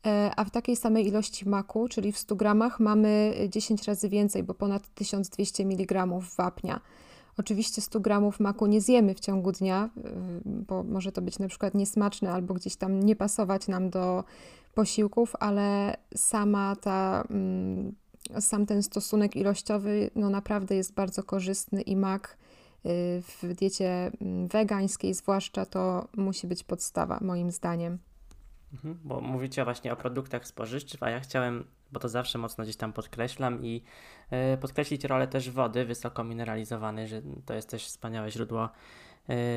[0.06, 4.42] e, a w takiej samej ilości maku, czyli w 100 gramach mamy 10 razy więcej,
[4.42, 6.06] bo ponad 1200 mg
[6.36, 6.80] wapnia.
[7.38, 10.00] Oczywiście 100 gramów maku nie zjemy w ciągu dnia, y,
[10.44, 14.24] bo może to być na przykład niesmaczne albo gdzieś tam nie pasować nam do
[14.74, 17.94] posiłków, ale sama ta, mm,
[18.40, 22.36] sam ten stosunek ilościowy no naprawdę jest bardzo korzystny i mak
[22.86, 22.88] y,
[23.22, 27.98] w diecie mm, wegańskiej zwłaszcza to musi być podstawa moim zdaniem.
[28.72, 32.76] Mhm, bo mówicie właśnie o produktach spożywczych, a ja chciałem bo to zawsze mocno gdzieś
[32.76, 33.82] tam podkreślam i
[34.54, 38.68] y, podkreślić rolę też wody wysoko mineralizowanej, że to jest też wspaniałe źródło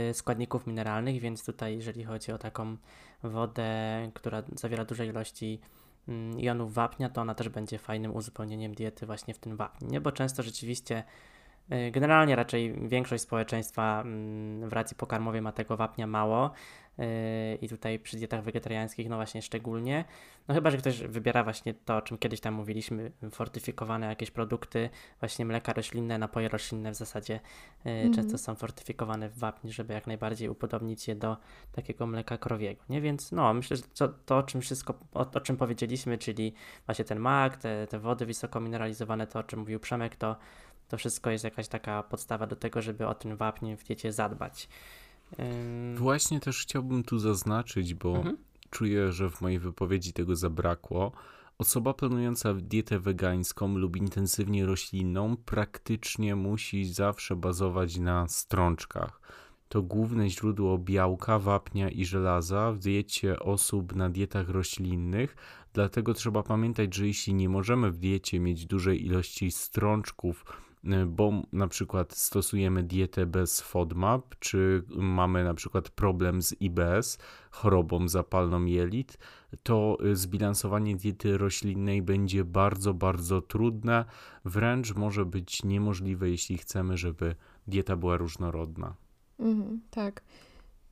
[0.09, 2.77] y, składników mineralnych, więc tutaj jeżeli chodzi o taką
[3.23, 3.71] wodę,
[4.13, 5.59] która zawiera duże ilości
[6.09, 10.01] y, jonów wapnia, to ona też będzie fajnym uzupełnieniem diety właśnie w ten wapń, nie?
[10.01, 11.03] Bo często rzeczywiście
[11.91, 16.51] Generalnie raczej większość społeczeństwa mm, w racji pokarmowej ma tego wapnia mało,
[16.97, 20.05] Yy, i tutaj przy dietach wegetariańskich, no właśnie szczególnie.
[20.47, 24.89] No chyba, że ktoś wybiera właśnie to, o czym kiedyś tam mówiliśmy, fortyfikowane jakieś produkty,
[25.19, 27.39] właśnie mleka roślinne, napoje roślinne w zasadzie
[27.85, 28.13] mm.
[28.13, 31.37] często są fortyfikowane w wapni, żeby jak najbardziej upodobnić je do
[31.71, 33.01] takiego mleka krowiego, nie?
[33.01, 36.53] Więc no, myślę, że to, to o czym wszystko, o, o czym powiedzieliśmy, czyli
[36.85, 40.35] właśnie ten mak, te, te wody wysoko mineralizowane, to o czym mówił Przemek, to
[40.87, 44.69] to wszystko jest jakaś taka podstawa do tego, żeby o ten wapń w diecie zadbać.
[45.95, 48.37] Właśnie też chciałbym tu zaznaczyć, bo mhm.
[48.69, 51.11] czuję, że w mojej wypowiedzi tego zabrakło.
[51.57, 59.21] Osoba planująca dietę wegańską lub intensywnie roślinną praktycznie musi zawsze bazować na strączkach.
[59.69, 65.35] To główne źródło białka, wapnia i żelaza w diecie osób na dietach roślinnych,
[65.73, 70.45] dlatego trzeba pamiętać, że jeśli nie możemy w diecie mieć dużej ilości strączków,
[71.07, 77.17] bo na przykład stosujemy dietę bez FODMAP, czy mamy na przykład problem z IBS,
[77.51, 79.17] chorobą zapalną jelit,
[79.63, 84.05] to y, zbilansowanie diety roślinnej będzie bardzo, bardzo trudne,
[84.45, 87.35] wręcz może być niemożliwe, jeśli chcemy, żeby
[87.67, 88.95] dieta była różnorodna.
[89.39, 90.23] Mhm, tak,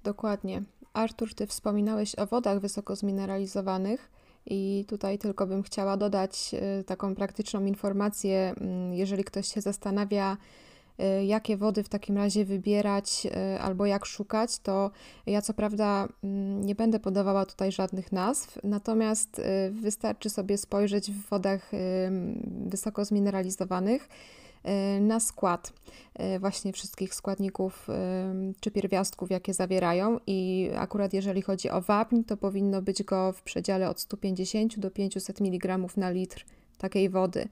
[0.04, 0.64] dokładnie.
[0.94, 4.12] Artur, ty wspominałeś o wodach wysoko zmineralizowanych.
[4.46, 10.38] I tutaj tylko bym chciała dodać y, taką praktyczną informację, mm, jeżeli ktoś się zastanawia,
[11.00, 14.92] y, jakie wody w takim razie wybierać y, albo jak szukać, to
[15.26, 21.30] ja co prawda mm, nie będę podawała tutaj żadnych nazw, natomiast wystarczy sobie spojrzeć w
[21.30, 21.72] wodach
[22.66, 24.10] wysoko zmineralizowanych
[25.02, 25.74] na skład
[26.36, 27.94] y, właśnie wszystkich składników y,
[28.60, 30.20] czy pierwiastków, jakie zawierają.
[30.28, 34.92] I akurat jeżeli chodzi o wapń, to powinno być go w przedziale od 150 do
[34.92, 36.46] 500 mg na litr
[36.78, 37.48] takiej wody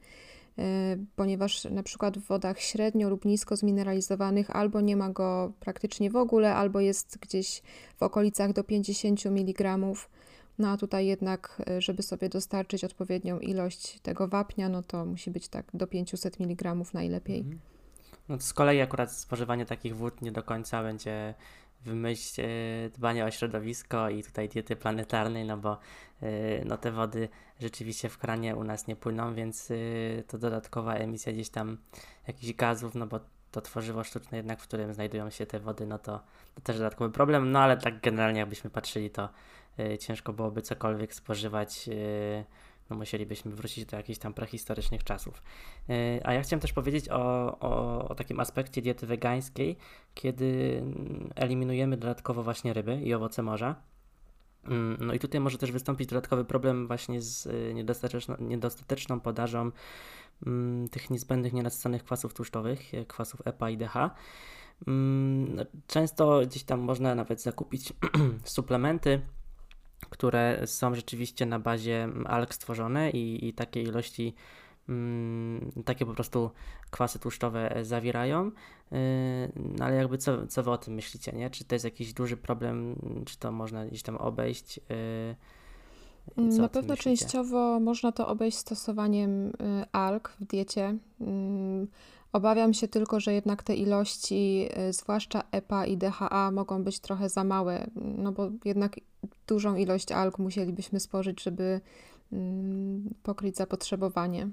[1.15, 6.15] ponieważ na przykład w wodach średnio lub nisko zmineralizowanych albo nie ma go praktycznie w
[6.15, 7.61] ogóle, albo jest gdzieś
[7.97, 9.77] w okolicach do 50 mg
[10.59, 15.31] no a tutaj jednak, e, żeby sobie dostarczyć odpowiednią ilość tego wapnia, no to musi
[15.31, 17.39] być tak do 500 mg najlepiej.
[17.39, 17.59] Mhm.
[18.29, 21.33] No z kolei akurat spożywanie takich wód nie do końca będzie
[21.85, 22.45] w myśl e,
[22.89, 25.77] dbania o środowisko i tutaj diety planetarnej, no bo
[26.21, 29.71] e, no te wody rzeczywiście w kranie u nas nie płyną, więc
[30.27, 31.77] to dodatkowa emisja gdzieś tam
[32.27, 33.19] jakichś gazów, no bo
[33.53, 36.23] to tworzywo sztuczne jednak, w którym znajdują się te wody, no to,
[36.55, 39.29] to też dodatkowy problem, no ale tak generalnie jakbyśmy patrzyli, to
[39.99, 41.89] ciężko byłoby cokolwiek spożywać
[42.89, 45.43] no musielibyśmy wrócić do jakichś tam prehistorycznych czasów.
[45.89, 49.77] E, a ja chciałem też powiedzieć o, o, o takim aspekcie diety wegańskiej,
[50.13, 50.81] kiedy
[51.35, 53.75] eliminujemy dodatkowo właśnie ryby i owoce morza.
[54.65, 59.71] Mm, no i tutaj może też wystąpić dodatkowy problem właśnie z e, niedostateczną, niedostateczną podażą
[60.47, 63.95] mm, tych niezbędnych nienasyconych kwasów tłuszczowych, e, kwasów EPA i DH.
[64.87, 67.93] Mm, no, często gdzieś tam można nawet zakupić
[68.43, 69.21] suplementy,
[70.09, 74.35] które są rzeczywiście na bazie alg stworzone i, i takie ilości,
[74.89, 76.51] mm, takie po prostu
[76.91, 78.45] kwasy tłuszczowe zawierają.
[78.45, 78.99] Yy,
[79.55, 81.49] no ale jakby co, co wy o tym myślicie, nie?
[81.49, 84.79] Czy to jest jakiś duży problem, czy to można gdzieś tam obejść?
[84.89, 85.35] Yy,
[86.37, 87.03] na pewno myślicie?
[87.03, 89.51] częściowo można to obejść stosowaniem y,
[89.91, 90.97] alg w diecie.
[92.33, 97.29] Obawiam się tylko, że jednak te ilości, y, zwłaszcza EPA i DHA, mogą być trochę
[97.29, 98.99] za małe, no bo jednak
[99.47, 101.81] dużą ilość alg musielibyśmy spożyć, żeby
[102.31, 104.49] mm, pokryć zapotrzebowanie.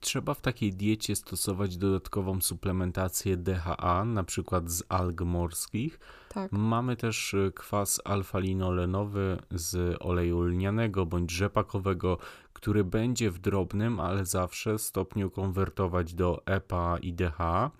[0.00, 6.00] Trzeba w takiej diecie stosować dodatkową suplementację DHA, na przykład z alg morskich.
[6.28, 6.52] Tak.
[6.52, 12.18] Mamy też y, kwas alfa-linolenowy z oleju lnianego bądź rzepakowego,
[12.52, 17.70] który będzie w drobnym, ale zawsze stopniu konwertować do EPA i DHA.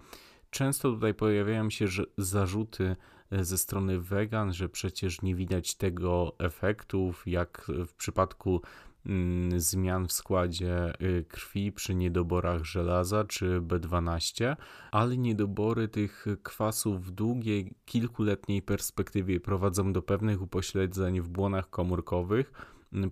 [0.51, 1.87] Często tutaj pojawiają się
[2.19, 2.97] zarzuty
[3.33, 8.63] ze strony wegan, że przecież nie widać tego efektów, jak w przypadku
[9.07, 14.57] mm, zmian w składzie y, krwi przy niedoborach żelaza czy B12,
[14.93, 22.53] ale niedobory tych kwasów w długiej, kilkuletniej perspektywie prowadzą do pewnych upośledzeń w błonach komórkowych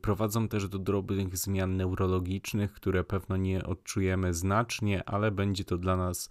[0.02, 5.96] Prowadzą też do drobnych zmian neurologicznych, które pewno nie odczujemy znacznie, ale będzie to dla
[5.96, 6.28] nas,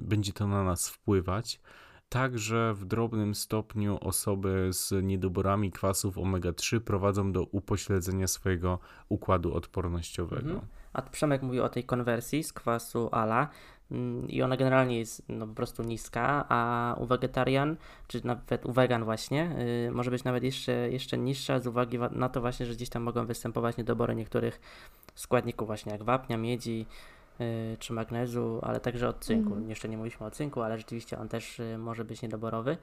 [0.00, 1.60] będzie to na nas wpływać.
[2.12, 10.50] Także w drobnym stopniu osoby z niedoborami kwasów omega-3 prowadzą do upośledzenia swojego układu odpornościowego.
[10.50, 10.66] Mhm.
[10.92, 13.48] A Przemek mówił o tej konwersji z kwasu ALA
[14.28, 17.76] i ona generalnie jest no, po prostu niska, a u wegetarian,
[18.08, 22.28] czy nawet u wegan właśnie, yy, może być nawet jeszcze, jeszcze niższa z uwagi na
[22.28, 24.60] to właśnie, że gdzieś tam mogą występować niedobory niektórych
[25.14, 26.86] składników właśnie jak wapnia, miedzi
[27.78, 29.52] czy magnezu, ale także od cynku.
[29.52, 29.70] Mm.
[29.70, 32.76] Jeszcze nie mówiliśmy o cynku, ale rzeczywiście on też yy, może być niedoborowy.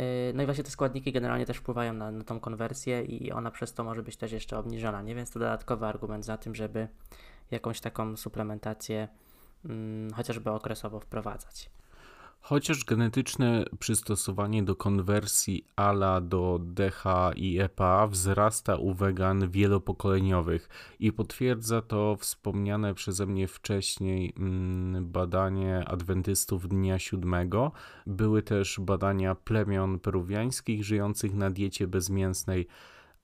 [0.00, 3.50] Y, no i właśnie te składniki generalnie też wpływają na, na tą konwersję i ona
[3.50, 5.14] przez to może być też jeszcze obniżona, nie?
[5.14, 6.88] Więc to dodatkowy argument za tym, żeby
[7.50, 9.08] jakąś taką suplementację
[9.64, 11.70] Mm, chociażby okresowo wprowadzać.
[12.46, 17.04] Chociaż genetyczne przystosowanie do konwersji ALA do DH
[17.36, 20.68] i EPA wzrasta u wegan wielopokoleniowych
[21.00, 27.72] i potwierdza to wspomniane przeze mnie wcześniej mm, badanie adwentystów Dnia Siódmego.
[28.06, 32.66] Były też badania plemion peruwiańskich żyjących na diecie bezmięsnej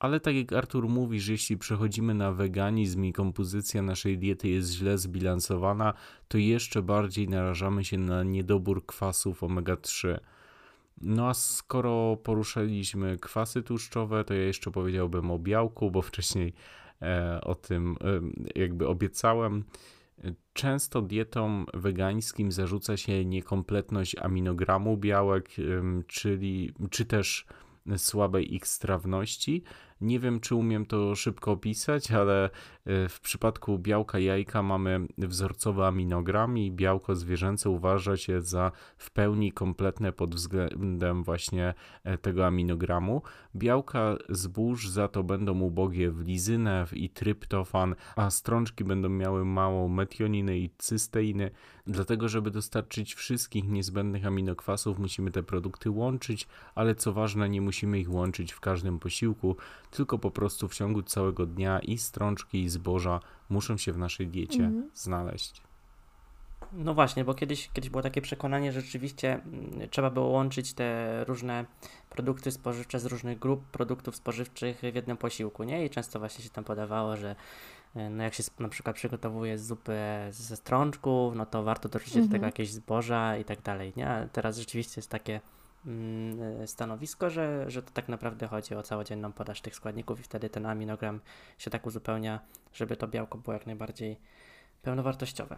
[0.01, 4.71] ale tak jak Artur mówi, że jeśli przechodzimy na weganizm i kompozycja naszej diety jest
[4.71, 5.93] źle zbilansowana,
[6.27, 10.19] to jeszcze bardziej narażamy się na niedobór kwasów omega-3.
[11.01, 16.53] No a skoro poruszaliśmy kwasy tłuszczowe, to ja jeszcze powiedziałbym o białku, bo wcześniej
[17.01, 17.95] e, o tym
[18.55, 19.63] e, jakby obiecałem.
[20.53, 25.49] Często dietom wegańskim zarzuca się niekompletność aminogramu białek,
[26.07, 27.45] czyli czy też
[27.97, 29.63] słabej ich strawności.
[30.01, 32.49] Nie wiem, czy umiem to szybko opisać, ale e,
[33.09, 39.51] w przypadku białka jajka mamy wzorcowy aminogram i białko zwierzęce uważa się za w pełni
[39.51, 43.21] kompletne pod względem właśnie e, tego aminogramu.
[43.55, 49.87] Białka zbóż za to będą ubogie w lizynę i tryptofan, a strączki będą miały mało
[49.87, 51.51] metioniny i cysteiny.
[51.87, 57.99] Dlatego, żeby dostarczyć wszystkich niezbędnych aminokwasów, musimy te produkty łączyć, ale co ważne, nie musimy
[57.99, 59.55] ich łączyć w każdym posiłku,
[59.91, 64.27] tylko po prostu w ciągu całego dnia i strączki, i zboża muszą się w naszej
[64.27, 64.89] diecie mhm.
[64.93, 65.61] znaleźć.
[66.73, 71.23] No właśnie, bo kiedyś, kiedyś było takie przekonanie, że rzeczywiście mm, trzeba było łączyć te
[71.25, 71.65] różne
[72.09, 75.85] produkty spożywcze z różnych grup produktów spożywczych w jednym posiłku, nie?
[75.85, 77.35] I często właśnie się tam podawało, że
[77.95, 82.27] e, no jak się na przykład przygotowuje zupę ze strączków, no to warto dorzucić mhm.
[82.27, 82.53] do tego mhm.
[82.53, 84.09] jakieś zboża i tak dalej, nie?
[84.09, 85.41] A teraz rzeczywiście jest takie
[86.65, 90.65] stanowisko, że, że to tak naprawdę chodzi o całodzienną podaż tych składników i wtedy ten
[90.65, 91.19] aminogram
[91.57, 92.39] się tak uzupełnia,
[92.73, 94.17] żeby to białko było jak najbardziej
[94.81, 95.57] pełnowartościowe.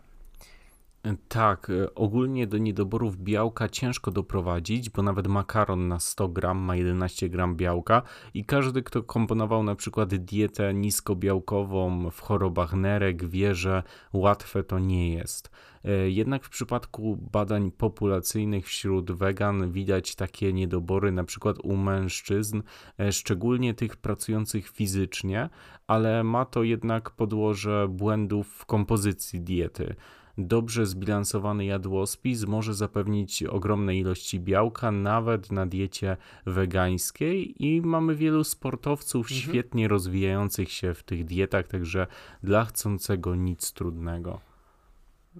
[1.28, 6.76] Tak, e, ogólnie do niedoborów białka ciężko doprowadzić, bo nawet makaron na 100 gram ma
[6.76, 8.02] 11 gram białka
[8.34, 13.84] i każdy, kto komponował na przykład dietę niskobiałkową w chorobach nerek, wie, że
[14.14, 15.52] łatwe to nie jest.
[15.84, 22.62] E, jednak w przypadku badań populacyjnych wśród wegan widać takie niedobory na przykład u mężczyzn,
[23.00, 25.50] e, szczególnie tych pracujących fizycznie,
[25.88, 29.96] ale ma to jednak podłoże błędów w kompozycji diety.
[30.38, 38.44] Dobrze zbilansowany jadłospis może zapewnić ogromne ilości białka, nawet na diecie wegańskiej, i mamy wielu
[38.44, 39.42] sportowców mhm.
[39.42, 42.08] świetnie rozwijających się w tych dietach, także
[42.44, 44.40] dla chcącego nic trudnego.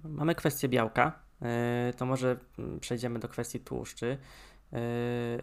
[0.04, 2.36] Mamy kwestię białka, e, to może
[2.80, 4.18] przejdziemy do kwestii tłuszczy.
[4.72, 4.78] E,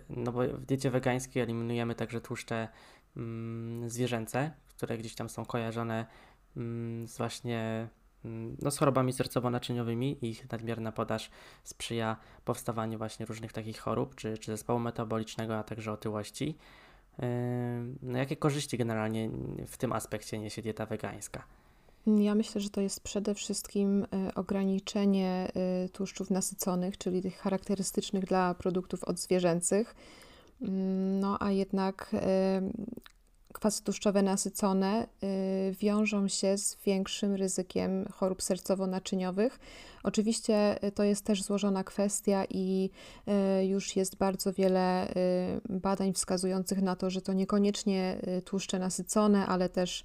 [0.09, 2.67] no bo w diecie wegańskiej eliminujemy także tłuszcze
[3.17, 6.05] mm, zwierzęce, które gdzieś tam są kojarzone
[6.57, 8.00] mm, z właśnie mm,
[8.61, 11.29] no, z chorobami sercowo-naczyniowymi i ich nadmierna podaż
[11.63, 16.57] sprzyja powstawaniu właśnie różnych takich chorób, czy, czy zespołu metabolicznego, a także otyłości.
[17.19, 17.27] E,
[18.01, 19.29] no, jakie korzyści generalnie
[19.67, 21.43] w tym aspekcie niesie dieta wegańska?
[22.07, 28.25] Ja myślę, że to jest przede wszystkim e, ograniczenie e, tłuszczów nasyconych, czyli tych charakterystycznych
[28.25, 29.95] dla produktów odzwierzęcych.
[30.61, 32.61] Mm, no a jednak e,
[33.53, 39.59] kwasy tłuszczowe nasycone y, wiążą się z większym ryzykiem chorób sercowo-naczyniowych.
[40.03, 42.89] Oczywiście y, to jest też złożona kwestia i
[43.59, 45.13] y, już jest bardzo wiele
[45.69, 50.03] badań wskazujących na to, że to niekoniecznie tłuszcze nasycone, ale też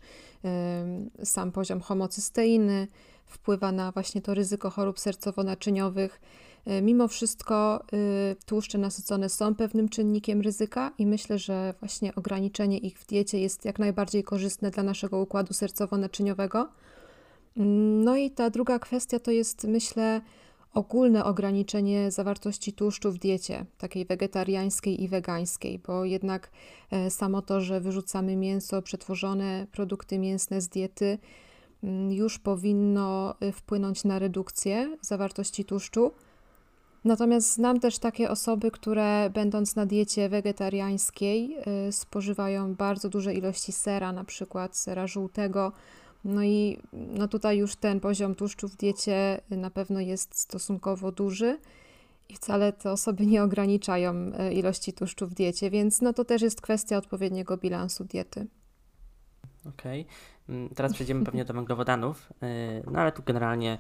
[1.24, 2.88] sam poziom homocysteiny
[3.26, 6.20] wpływa na właśnie to ryzyko chorób sercowo-naczyniowych.
[6.67, 12.79] E, mimo wszystko y, tłuszcze nasycone są pewnym czynnikiem ryzyka i myślę, że właśnie ograniczenie
[12.79, 16.67] ich w diecie jest jak najbardziej korzystne dla naszego układu sercowo-naczyniowego.
[17.57, 20.21] Mm, no i ta druga kwestia to jest, myślę,
[20.75, 26.51] ogólne ograniczenie zawartości tłuszczu w diecie, takiej wegetariańskiej i wegańskiej, bo jednak
[26.91, 31.19] e, samo to, że wyrzucamy mięso, przetworzone produkty mięsne z diety,
[31.83, 36.12] mm, już powinno y, wpłynąć na redukcję zawartości tłuszczu.
[37.07, 41.57] Natomiast znam też takie osoby, które będąc na diecie wegetariańskiej
[41.88, 45.72] y, spożywają bardzo duże ilości sera, na przykład sera żółtego.
[46.24, 51.59] No i no tutaj już ten poziom tłuszczu w diecie na pewno jest stosunkowo duży
[52.28, 56.42] i wcale te osoby nie ograniczają y, ilości tłuszczu w diecie, więc no to też
[56.42, 58.46] jest kwestia odpowiedniego bilansu diety.
[59.68, 60.57] Okej, okay.
[60.57, 63.78] Mm, teraz przejdziemy pewnie do węglowodanów, y, no ale tu generalnie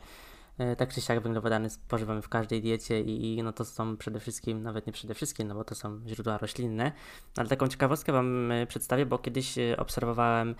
[0.76, 4.62] tak czy siak węglowodany spożywamy w każdej diecie i, i, no to są przede wszystkim,
[4.62, 6.92] nawet nie przede wszystkim, no bo to są źródła roślinne.
[7.36, 10.54] Ale taką ciekawostkę Wam e, przedstawię, bo kiedyś e, obserwowałem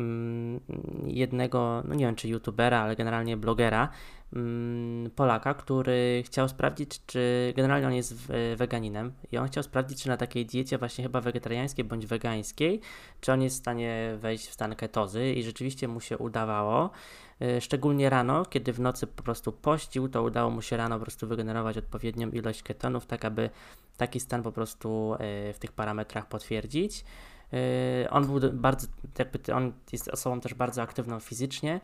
[0.00, 0.60] mm,
[1.06, 3.88] jednego, no nie wiem czy youtubera, ale generalnie blogera,
[4.32, 8.14] mm, Polaka, który chciał sprawdzić, czy generalnie on jest
[8.56, 12.80] weganinem i on chciał sprawdzić, czy na takiej diecie właśnie chyba wegetariańskiej bądź wegańskiej,
[13.20, 16.90] czy on jest w stanie wejść w stan ketozy i rzeczywiście mu się udawało.
[17.40, 21.04] E, szczególnie rano, kiedy w nocy po prostu pościł, to udało mu się rano po
[21.04, 23.50] prostu wygenerować odpowiednią ilość ketonów, tak aby
[23.96, 27.04] taki stan po prostu e, w tych parametrach potwierdzić.
[27.52, 28.86] Yy, on był bardzo,
[29.18, 31.80] jakby on jest osobą też bardzo aktywną fizycznie,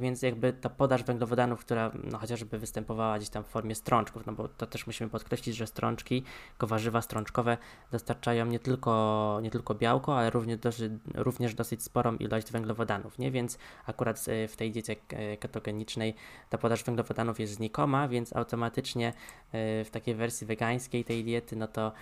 [0.00, 4.32] więc jakby ta podaż węglowodanów, która no, chociażby występowała gdzieś tam w formie strączków, no
[4.32, 6.22] bo to też musimy podkreślić, że strączki,
[6.60, 7.56] warzywa strączkowe
[7.92, 13.30] dostarczają nie tylko, nie tylko białko, ale również dosyć, również dosyć sporą ilość węglowodanów, nie?
[13.30, 14.96] Więc akurat w tej diecie
[15.40, 16.14] ketogenicznej
[16.50, 19.06] ta podaż węglowodanów jest znikoma, więc automatycznie
[19.52, 21.92] yy, w takiej wersji wegańskiej tej diety, no to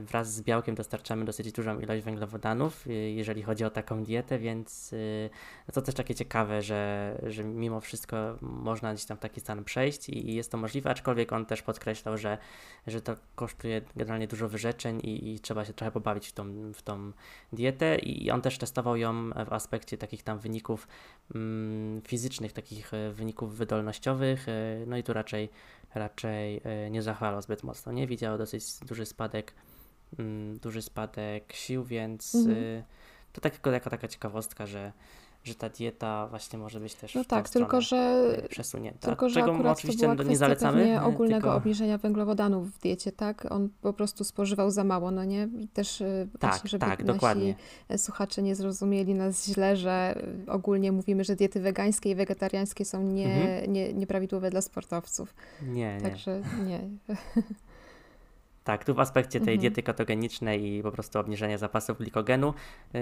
[0.00, 5.30] wraz z białkiem dostarczamy dosyć dużą ilość węglowodanów jeżeli chodzi o taką dietę, więc y,
[5.72, 6.85] to też takie ciekawe, że,
[7.26, 10.90] że mimo wszystko można gdzieś tam w taki stan przejść i, i jest to możliwe,
[10.90, 12.38] aczkolwiek on też podkreślał, że,
[12.86, 16.82] że to kosztuje generalnie dużo wyrzeczeń i, i trzeba się trochę pobawić w tą, w
[16.82, 17.12] tą
[17.52, 20.88] dietę i on też testował ją w aspekcie takich tam wyników
[21.34, 24.52] mm, fizycznych, takich e, wyników wydolnościowych, e,
[24.86, 25.48] no i tu raczej
[25.94, 28.06] raczej e, nie zachwalał zbyt mocno, nie?
[28.06, 29.54] Widział dosyć duży spadek
[30.18, 32.82] Mm, duży spadek sił, więc mhm.
[33.32, 34.92] To tak tylko jako taka ciekawostka, że,
[35.46, 39.08] że ta dieta właśnie może być też no tak, tylko że y, przesunięta.
[39.08, 41.02] Tylko, że Czego oczywiście nie zalecamy.
[41.02, 41.56] ogólnego tylko...
[41.56, 43.46] obniżenia węglowodanów w diecie, tak?
[43.50, 45.48] On po prostu spożywał za mało, no nie?
[45.72, 47.54] Też y, tak, właśnie, żeby tak, nasi dokładnie.
[47.96, 53.34] słuchacze nie zrozumieli nas źle, że ogólnie mówimy, że diety wegańskie i wegetariańskie są nie,
[53.34, 53.72] mhm.
[53.72, 55.34] nie, nieprawidłowe dla sportowców.
[55.62, 56.80] Nie, Także nie.
[58.66, 59.60] Tak, tu w aspekcie tej mhm.
[59.60, 62.54] diety ketogenicznej i po prostu obniżenia zapasów glikogenu,
[62.94, 63.00] yy,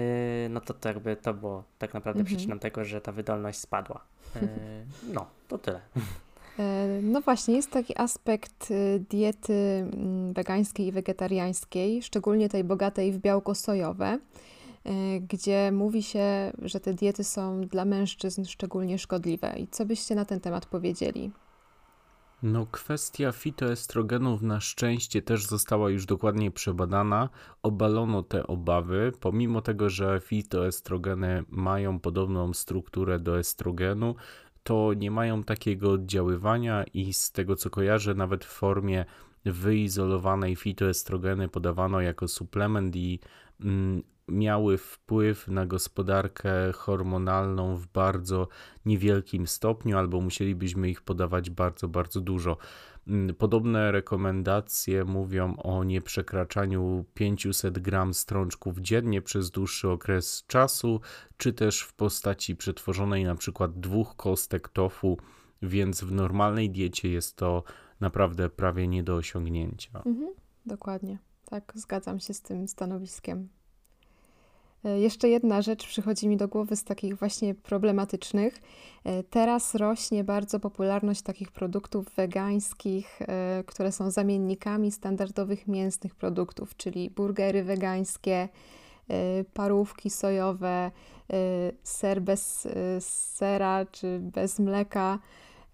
[0.49, 2.37] no to, to jakby to było tak naprawdę mhm.
[2.37, 4.01] przyczyną tego, że ta wydolność spadła.
[4.35, 4.41] Yy,
[5.13, 5.81] no, to tyle.
[6.59, 13.11] E, no właśnie, jest taki aspekt y, diety mm, wegańskiej i wegetariańskiej, szczególnie tej bogatej
[13.11, 14.05] w białko sojowe,
[14.85, 19.55] e, gdzie mówi się, że te diety są dla mężczyzn szczególnie szkodliwe.
[19.59, 21.31] I co byście na ten temat powiedzieli?
[22.47, 27.29] No, kwestia fitoestrogenów na szczęście też została już dokładnie przebadana.
[27.63, 34.15] Obalono te obawy, pomimo tego, że fitoestrogeny mają podobną strukturę do estrogenu,
[34.63, 39.05] to nie mają takiego oddziaływania i z tego co kojarzę, nawet w formie
[39.45, 43.19] wyizolowanej fitoestrogeny podawano jako suplement i
[43.61, 48.47] mm, miały wpływ na gospodarkę hormonalną w bardzo
[48.85, 52.57] niewielkim stopniu, albo musielibyśmy ich podawać bardzo, bardzo dużo.
[53.07, 61.01] Mm, podobne rekomendacje mówią o nieprzekraczaniu 500 gram strączków dziennie przez dłuższy okres czasu,
[61.37, 65.17] czy też w postaci przetworzonej na przykład dwóch kostek tofu,
[65.61, 67.63] więc w normalnej diecie jest to
[67.99, 70.01] naprawdę prawie nie do osiągnięcia.
[70.05, 70.33] Mhm,
[70.65, 71.17] dokładnie.
[71.45, 73.49] Tak, zgadzam się z tym stanowiskiem.
[74.85, 78.61] E, jeszcze jedna rzecz przychodzi mi do głowy z takich właśnie problematycznych.
[79.03, 86.77] E, teraz rośnie bardzo popularność takich produktów wegańskich, e, które są zamiennikami standardowych mięsnych produktów,
[86.77, 88.49] czyli burgery wegańskie,
[89.53, 90.91] parówki sojowe,
[91.83, 92.67] ser bez
[92.99, 95.19] sera czy bez mleka.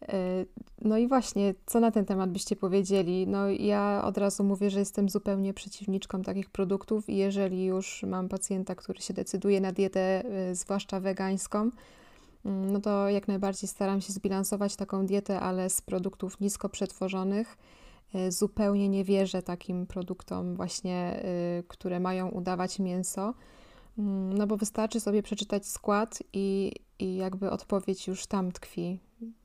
[0.01, 0.45] E,
[0.81, 3.27] no i właśnie, co na ten temat byście powiedzieli?
[3.27, 8.29] No ja od razu mówię, że jestem zupełnie przeciwniczką takich produktów i jeżeli już mam
[8.29, 11.59] pacjenta, który się decyduje na dietę, e, zwłaszcza wegańską,
[12.45, 17.57] mm, no to jak najbardziej staram się zbilansować taką dietę, ale z produktów nisko przetworzonych.
[18.13, 21.23] E, zupełnie nie wierzę takim produktom właśnie,
[21.67, 23.33] które mają udawać mięso.
[23.97, 28.99] Mm, no bo wystarczy sobie przeczytać skład i, i jakby odpowiedź już tam tkwi.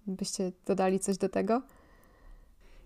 [0.07, 1.63] Byście dodali coś do tego?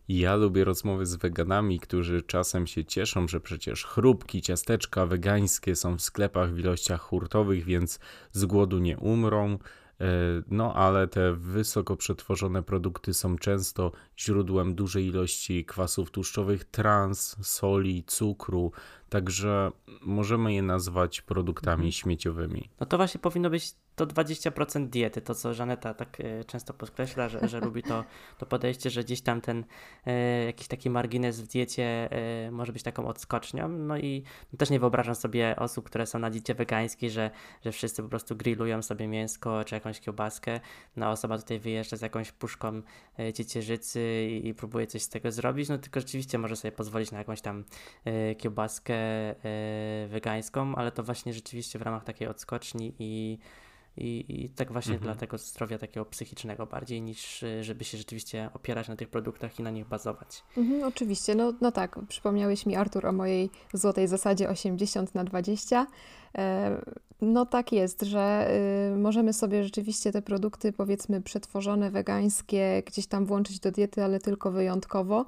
[0.08, 5.96] Ja lubię rozmowy z weganami, którzy czasem się cieszą, że przecież chrupki, ciasteczka wegańskie są
[5.96, 7.98] w sklepach w ilościach hurtowych, więc
[8.32, 9.58] z głodu nie umrą.
[10.00, 10.06] E,
[10.48, 18.04] no, ale te wysoko przetworzone produkty są często źródłem dużej ilości kwasów tłuszczowych, trans, soli,
[18.06, 18.72] cukru,
[19.08, 21.92] także możemy je nazwać produktami mhm.
[21.92, 22.70] śmieciowymi.
[22.80, 23.74] No to właśnie powinno być
[24.06, 28.04] to 20% diety, to co Żaneta tak e, często podkreśla, że, że lubi to,
[28.38, 29.64] to podejście, że gdzieś tam ten
[30.06, 33.68] e, jakiś taki margines w diecie e, może być taką odskocznią.
[33.68, 34.22] No i
[34.58, 37.30] też nie wyobrażam sobie osób, które są na diecie wegańskiej, że,
[37.64, 40.60] że wszyscy po prostu grillują sobie mięsko czy jakąś kiełbaskę.
[40.96, 42.82] No osoba tutaj wyjeżdża z jakąś puszką
[43.34, 47.18] ciecierzycy i, i próbuje coś z tego zrobić, no tylko rzeczywiście może sobie pozwolić na
[47.18, 47.64] jakąś tam
[48.38, 48.94] kiełbaskę
[50.08, 53.38] wegańską, ale to właśnie rzeczywiście w ramach takiej odskoczni i
[53.96, 55.12] i, i tak właśnie mhm.
[55.12, 59.58] dla tego zdrowia takiego psychicznego bardziej niż y, żeby się rzeczywiście opierać na tych produktach
[59.58, 60.42] i na nich bazować.
[60.56, 65.86] Mhm, oczywiście, no, no tak, przypomniałeś mi Artur o mojej złotej zasadzie 80 na 20.
[66.38, 66.80] E,
[67.20, 68.50] no tak jest, że
[68.94, 74.20] y, możemy sobie rzeczywiście te produkty powiedzmy przetworzone, wegańskie gdzieś tam włączyć do diety, ale
[74.20, 75.26] tylko wyjątkowo.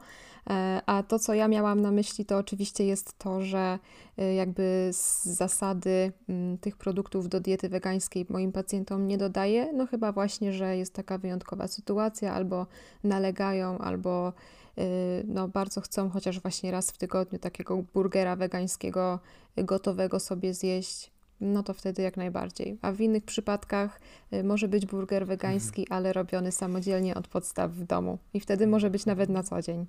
[0.50, 3.78] E, a to, co ja miałam na myśli, to oczywiście jest to, że
[4.18, 9.86] y, jakby z zasady mm, tych produktów do diety wegańskiej moim pacjentom nie dodaję, no
[9.86, 12.66] chyba właśnie, że jest taka wyjątkowa sytuacja, albo
[13.04, 14.32] nalegają, albo
[14.78, 14.82] y,
[15.26, 19.18] no bardzo chcą chociaż właśnie raz w tygodniu takiego burgera wegańskiego
[19.56, 22.78] gotowego sobie zjeść, no to wtedy jak najbardziej.
[22.82, 24.00] A w innych przypadkach
[24.44, 25.98] może być burger wegański, mhm.
[25.98, 29.86] ale robiony samodzielnie od podstaw w domu i wtedy może być nawet na co dzień.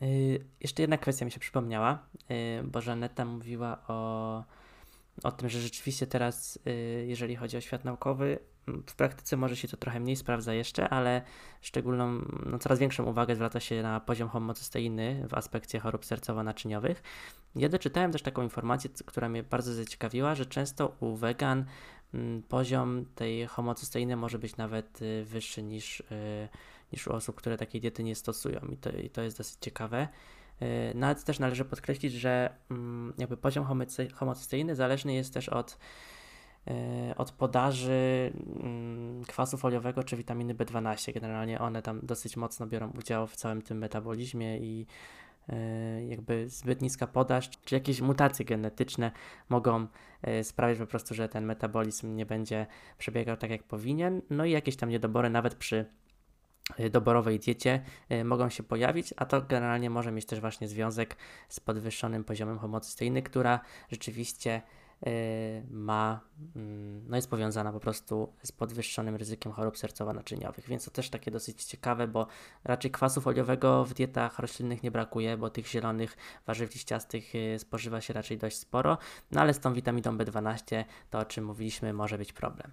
[0.00, 4.44] Yy, jeszcze jedna kwestia mi się przypomniała, yy, bo Żaneta mówiła o,
[5.22, 8.38] o tym, że rzeczywiście teraz, yy, jeżeli chodzi o świat naukowy,
[8.86, 11.22] w praktyce może się to trochę mniej sprawdza jeszcze, ale
[11.60, 17.02] szczególną, no coraz większą uwagę zwraca się na poziom homocysteiny w aspekcie chorób sercowo-naczyniowych.
[17.56, 21.64] Ja doczytałem też taką informację, która mnie bardzo zaciekawiła, że często u wegan
[22.48, 26.02] poziom tej homocysteiny może być nawet wyższy niż
[26.92, 30.08] niż u osób, które takiej diety nie stosują i to, i to jest dosyć ciekawe.
[30.60, 33.66] E, nawet też należy podkreślić, że mm, jakby poziom
[34.14, 35.78] homocysteiny zależny jest też od,
[36.68, 38.32] e, od podaży
[38.62, 41.12] mm, kwasu foliowego czy witaminy B12.
[41.12, 44.86] Generalnie one tam dosyć mocno biorą udział w całym tym metabolizmie i
[45.48, 49.10] e, jakby zbyt niska podaż, czy jakieś mutacje genetyczne
[49.48, 49.86] mogą
[50.42, 52.66] sprawić po prostu, że ten metabolizm nie będzie
[52.98, 54.22] przebiegał tak jak powinien.
[54.30, 55.84] No i jakieś tam niedobory nawet przy
[56.90, 61.16] doborowej diecie y, mogą się pojawić, a to generalnie może mieć też właśnie związek
[61.48, 63.60] z podwyższonym poziomem homocysteiny, która
[63.90, 64.62] rzeczywiście
[65.70, 66.20] ma,
[66.56, 71.30] mm, no jest powiązana po prostu z podwyższonym ryzykiem chorób sercowo-naczyniowych, więc to też takie
[71.30, 72.26] dosyć ciekawe, bo
[72.64, 78.12] raczej kwasu foliowego w dietach roślinnych nie brakuje, bo tych zielonych warzyw liściastych spożywa się
[78.12, 78.98] raczej dość sporo,
[79.30, 82.70] no ale z tą witaminą B12 to o czym mówiliśmy może być problem.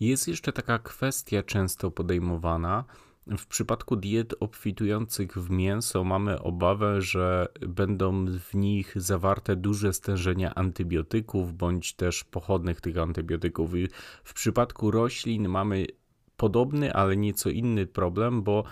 [0.00, 2.84] Jest jeszcze taka kwestia często podejmowana.
[3.38, 10.54] W przypadku diet obfitujących w mięso mamy obawę, że będą w nich zawarte duże stężenia
[10.54, 13.74] antybiotyków bądź też pochodnych tych antybiotyków.
[13.74, 13.88] I
[14.24, 15.86] w przypadku roślin mamy
[16.36, 18.64] podobny, ale nieco inny problem, bo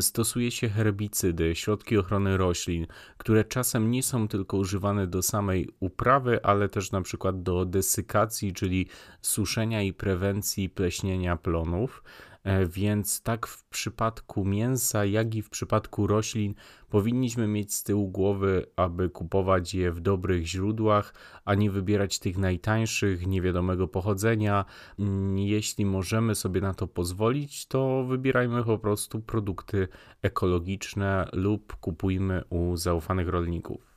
[0.00, 2.86] stosuje się herbicydy, środki ochrony roślin,
[3.18, 8.52] które czasem nie są tylko używane do samej uprawy, ale też na przykład do desykacji,
[8.52, 8.86] czyli
[9.20, 12.02] suszenia i prewencji pleśnienia plonów.
[12.44, 16.54] E, więc tak w przypadku mięsa, jak i w przypadku roślin
[16.90, 21.14] powinniśmy mieć z tyłu głowy, aby kupować je w dobrych źródłach,
[21.44, 24.64] a nie wybierać tych najtańszych, niewiadomego pochodzenia.
[24.98, 29.88] Mm, jeśli możemy sobie na to pozwolić, to wybierajmy po prostu produkty
[30.22, 33.91] ekologiczne lub kupujmy u zaufanych rolników.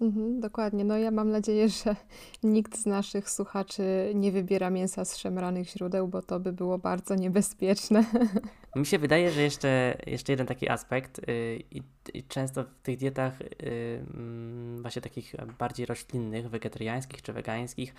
[0.00, 0.84] Mhm, dokładnie.
[0.84, 1.96] No ja mam nadzieję, że
[2.42, 7.14] nikt z naszych słuchaczy nie wybiera mięsa z szemranych źródeł, bo to by było bardzo
[7.14, 8.04] niebezpieczne.
[8.76, 11.82] Mi się wydaje, że jeszcze, jeszcze jeden taki aspekt yy, i,
[12.28, 17.94] często w tych dietach yy, właśnie takich bardziej roślinnych, wegetariańskich czy wegańskich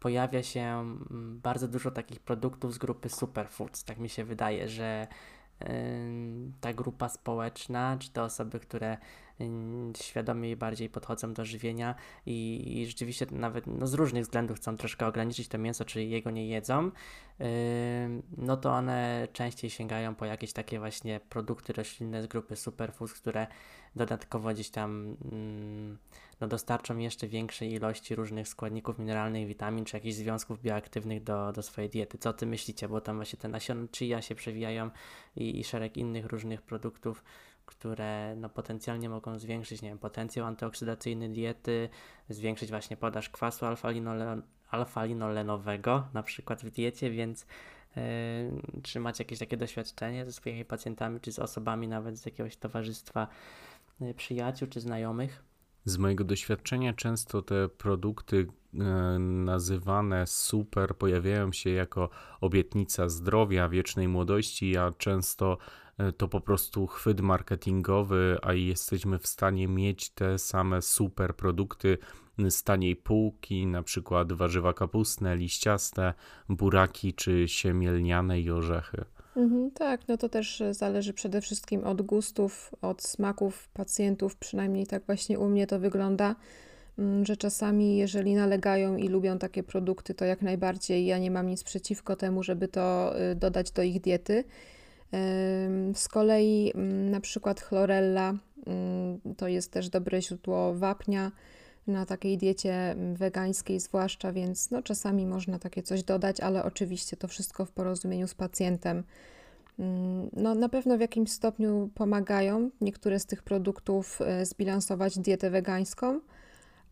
[0.00, 3.84] pojawia się mm, bardzo dużo takich produktów z grupy superfoods.
[3.84, 5.06] Tak mi się wydaje, że
[6.60, 8.96] ta grupa społeczna, czy te osoby, które
[9.96, 11.94] świadomie bardziej podchodzą do żywienia
[12.26, 16.30] i, i rzeczywiście nawet no, z różnych względów chcą troszkę ograniczyć to mięso, czy jego
[16.30, 16.90] nie jedzą,
[18.36, 23.46] no to one częściej sięgają po jakieś takie właśnie produkty roślinne z grupy superfoods, które
[23.96, 25.98] dodatkowo gdzieś tam mm,
[26.42, 31.62] no, dostarczą jeszcze większej ilości różnych składników mineralnych, witamin czy jakichś związków bioaktywnych do, do
[31.62, 32.18] swojej diety.
[32.18, 32.88] Co ty myślicie?
[32.88, 34.90] Bo tam właśnie te nasiona chia się przewijają
[35.36, 37.24] i, i szereg innych różnych produktów,
[37.66, 41.88] które no, potencjalnie mogą zwiększyć nie wiem, potencjał antyoksydacyjny diety,
[42.28, 43.66] zwiększyć właśnie podaż kwasu
[44.70, 47.46] alfa-linolenowego na przykład w diecie, więc
[47.96, 48.02] yy,
[48.82, 53.28] czy macie jakieś takie doświadczenie ze swoimi pacjentami, czy z osobami nawet z jakiegoś towarzystwa
[54.00, 55.51] yy, przyjaciół czy znajomych?
[55.84, 58.78] Z mojego doświadczenia często te produkty e,
[59.18, 62.10] nazywane super pojawiają się jako
[62.40, 65.58] obietnica zdrowia, wiecznej młodości, a często
[65.98, 71.98] e, to po prostu chwyt marketingowy, a jesteśmy w stanie mieć te same super produkty
[72.50, 76.14] z taniej półki, na przykład warzywa kapustne, liściaste,
[76.48, 79.04] buraki czy siemielniane i orzechy.
[79.36, 84.86] Mhm, tak, no to też e, zależy przede wszystkim od gustów, od smaków pacjentów, przynajmniej
[84.86, 86.36] tak właśnie u mnie to wygląda,
[86.98, 91.46] mm, że czasami jeżeli nalegają i lubią takie produkty, to jak najbardziej ja nie mam
[91.46, 94.44] nic przeciwko temu, żeby to y, dodać do ich diety.
[95.94, 98.34] Z kolei mm, na przykład chlorella
[98.66, 101.32] mm, to jest też dobre źródło wapnia
[101.86, 107.16] na takiej diecie mm, wegańskiej zwłaszcza, więc no czasami można takie coś dodać, ale oczywiście
[107.16, 109.04] to wszystko w porozumieniu z pacjentem.
[109.78, 115.50] Mm, no, na pewno w jakimś stopniu pomagają niektóre z tych produktów e, zbilansować dietę
[115.50, 116.20] wegańską,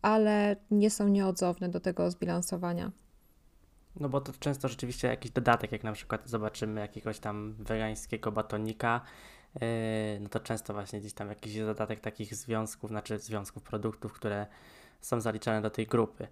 [0.01, 2.91] ale nie są nieodzowne do tego zbilansowania.
[3.99, 9.01] No bo to często rzeczywiście jakiś dodatek, jak na przykład zobaczymy jakiegoś tam wegańskiego batonika,
[9.55, 9.61] yy,
[10.21, 14.47] no to często właśnie gdzieś tam jakiś dodatek takich związków, znaczy związków produktów, które
[15.01, 16.27] są zaliczane do tej grupy.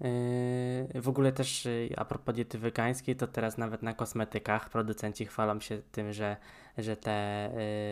[0.00, 5.26] Yy, w ogóle też yy, a propos diety wegańskiej, to teraz nawet na kosmetykach producenci
[5.26, 6.36] chwalą się tym, że,
[6.78, 7.50] że te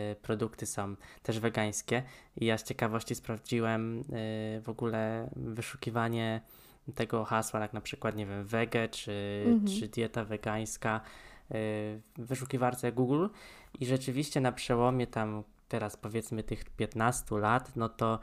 [0.09, 2.03] yy, produkty są też wegańskie.
[2.37, 4.03] I ja z ciekawości sprawdziłem
[4.61, 6.41] w ogóle wyszukiwanie
[6.95, 9.79] tego hasła, jak na przykład, nie wiem, wege czy, mhm.
[9.79, 11.01] czy dieta wegańska
[11.49, 13.27] w wyszukiwarce Google.
[13.79, 18.19] I rzeczywiście na przełomie tam teraz powiedzmy tych 15 lat, no to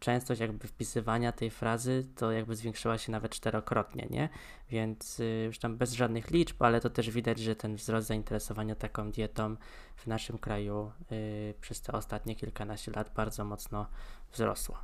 [0.00, 4.28] częstość jakby wpisywania tej frazy to jakby zwiększyła się nawet czterokrotnie, nie?
[4.70, 8.74] Więc y, już tam bez żadnych liczb, ale to też widać, że ten wzrost zainteresowania
[8.74, 9.56] taką dietą
[9.96, 13.86] w naszym kraju y, przez te ostatnie kilkanaście lat bardzo mocno
[14.32, 14.78] wzrosło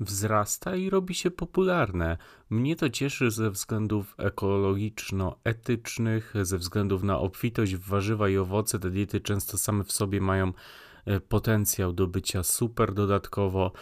[0.00, 2.18] wzrasta i robi się popularne.
[2.50, 8.78] Mnie to cieszy ze względów ekologiczno-etycznych, ze względów na obfitość w warzywa i owoce.
[8.78, 10.52] Te diety często same w sobie mają
[11.28, 13.72] potencjał do bycia super dodatkowo.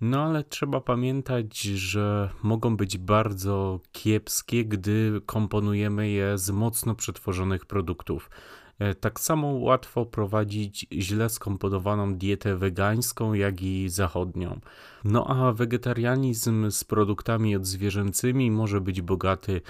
[0.00, 7.66] No ale trzeba pamiętać, że mogą być bardzo kiepskie, gdy komponujemy je z mocno przetworzonych
[7.66, 8.30] produktów.
[8.78, 14.60] E, tak samo łatwo prowadzić źle skomponowaną dietę wegańską, jak i zachodnią.
[15.04, 19.60] No a wegetarianizm z produktami odzwierzęcymi może być bogaty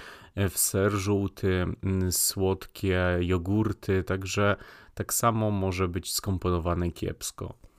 [0.49, 1.65] w ser żółty,
[2.11, 4.55] słodkie jogurty, także
[4.93, 7.70] tak samo może być skomponowany kiepsko.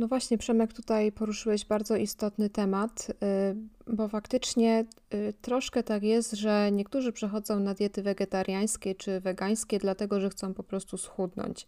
[0.00, 4.84] No właśnie, Przemek, tutaj poruszyłeś bardzo istotny temat, y, bo faktycznie
[5.14, 10.54] y, troszkę tak jest, że niektórzy przechodzą na diety wegetariańskie czy wegańskie, dlatego że chcą
[10.54, 11.66] po prostu schudnąć.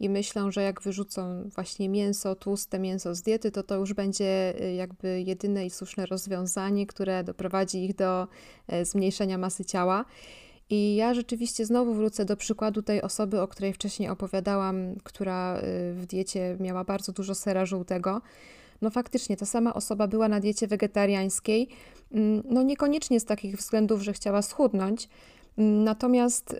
[0.00, 4.54] I myślą, że jak wyrzucą właśnie mięso, tłuste mięso z diety, to to już będzie
[4.64, 8.28] y, jakby jedyne i słuszne rozwiązanie, które doprowadzi ich do
[8.82, 10.04] zmniejszenia masy ciała.
[10.70, 15.60] I ja rzeczywiście znowu wrócę do przykładu tej osoby, o której wcześniej opowiadałam, która y,
[15.94, 18.20] w diecie miała bardzo dużo sera żółtego.
[18.82, 21.68] No faktycznie, ta sama osoba była na diecie wegetariańskiej,
[22.12, 25.08] mm, no niekoniecznie z takich względów, że chciała schudnąć,
[25.58, 26.56] mm, natomiast y,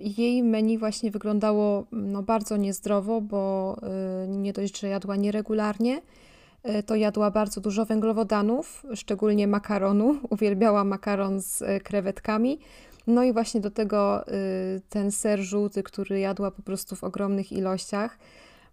[0.00, 3.76] jej menu właśnie wyglądało no, bardzo niezdrowo, bo
[4.24, 6.02] y, nie dość, że jadła nieregularnie,
[6.86, 10.16] to jadła bardzo dużo węglowodanów, szczególnie makaronu.
[10.30, 12.58] Uwielbiała makaron z krewetkami.
[13.06, 17.52] No i właśnie do tego y, ten ser żółty, który jadła po prostu w ogromnych
[17.52, 18.18] ilościach.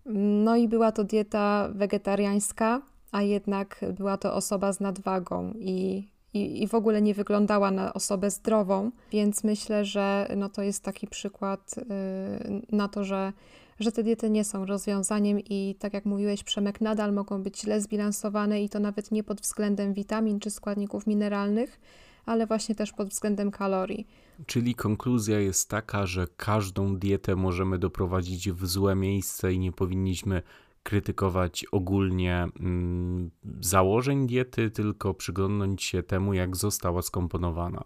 [0.06, 2.82] No i była to dieta wegetariańska,
[3.12, 7.94] a jednak była to osoba z nadwagą i, i, i w ogóle nie wyglądała na
[7.94, 13.34] osobę zdrową, więc myślę, że no to jest taki przykład y, na to, że,
[13.80, 17.82] że te diety nie są rozwiązaniem i tak jak mówiłeś, Przemek, nadal mogą być źle
[17.82, 21.80] zbilansowane i to nawet nie pod względem witamin czy składników mineralnych,
[22.26, 24.08] ale właśnie też pod względem kalorii.
[24.46, 30.42] Czyli konkluzja jest taka, że każdą dietę możemy doprowadzić w złe miejsce i nie powinniśmy
[30.84, 33.32] krytykować ogólnie mm,
[33.62, 37.84] założeń diety, tylko przyglądnąć się temu, jak została skomponowana.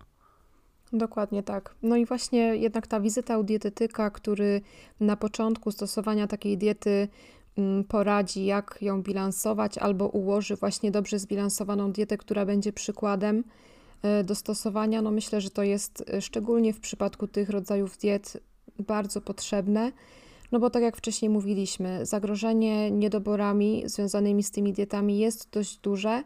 [0.94, 1.76] Dokładnie tak.
[1.84, 4.62] No i właśnie jednak ta wizyta u dietetyka, który
[5.00, 7.08] na początku stosowania takiej diety
[7.58, 13.44] mm, poradzi, jak ją bilansować, albo ułoży właśnie dobrze zbilansowaną dietę, która będzie przykładem
[14.24, 18.38] do stosowania, no myślę, że to jest e, szczególnie w przypadku tych rodzajów diet
[18.80, 19.92] bardzo potrzebne.
[20.52, 26.24] No bo tak jak wcześniej mówiliśmy, zagrożenie niedoborami związanymi z tymi dietami jest dość duże.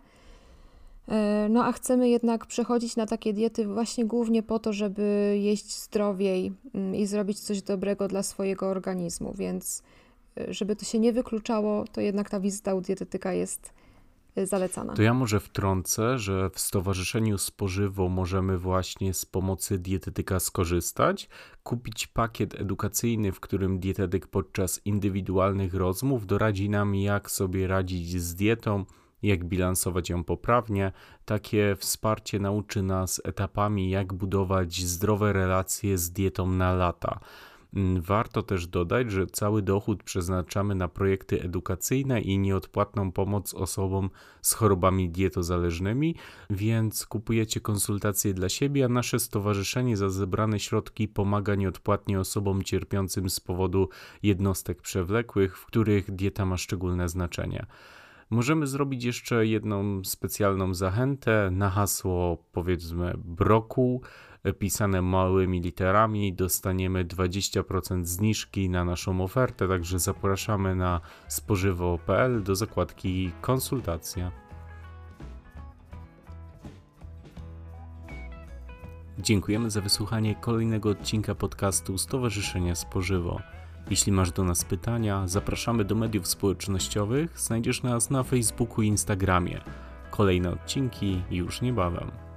[1.08, 5.80] E, no a chcemy jednak przechodzić na takie diety właśnie głównie po to, żeby jeść
[5.80, 9.84] zdrowiej mm, i zrobić coś dobrego dla swojego organizmu, więc
[10.48, 13.74] żeby to się nie wykluczało, to jednak ta wizyta u dietetyka jest
[14.36, 14.94] zalecana.
[14.94, 21.30] To ja może wtrącę, że w Stowarzyszeniu Spożywo możemy właśnie z pomocy dietetyka skorzystać,
[21.64, 28.36] kupić pakiet edukacyjny, w którym dietetyk podczas indywidualnych rozmów doradzi nam, jak sobie radzić z
[28.36, 28.86] dietą,
[29.22, 30.92] jak bilansować ją poprawnie.
[31.26, 37.20] Takie wsparcie nauczy nas etapami, jak budować zdrowe relacje z dietą na lata.
[37.76, 44.10] Mm, warto też dodać, że cały dochód przeznaczamy na projekty edukacyjne i nieodpłatną pomoc osobom
[44.42, 46.16] z chorobami dietozależnymi,
[46.50, 53.30] więc kupujecie konsultacje dla siebie, a nasze stowarzyszenie za zebrane środki pomaga nieodpłatnie osobom cierpiącym
[53.30, 53.90] z powodu
[54.24, 57.66] jednostek przewlekłych, w których dieta ma szczególne znaczenie.
[58.30, 64.02] Możemy zrobić jeszcze jedną specjalną zachętę na hasło powiedzmy brokuł
[64.60, 73.32] pisane małymi literami dostaniemy 20% zniżki na naszą ofertę, także zapraszamy na spożywo.pl do zakładki
[73.42, 74.32] konsultacja.
[79.20, 83.42] Dziękujemy za wysłuchanie kolejnego odcinka podcastu Stowarzyszenia Spożywo.
[83.90, 87.40] Jeśli masz do nas pytania, zapraszamy do mediów społecznościowych.
[87.40, 89.62] Znajdziesz nas na Facebooku i Instagramie.
[90.12, 92.31] Kolejne odcinki już niebawem.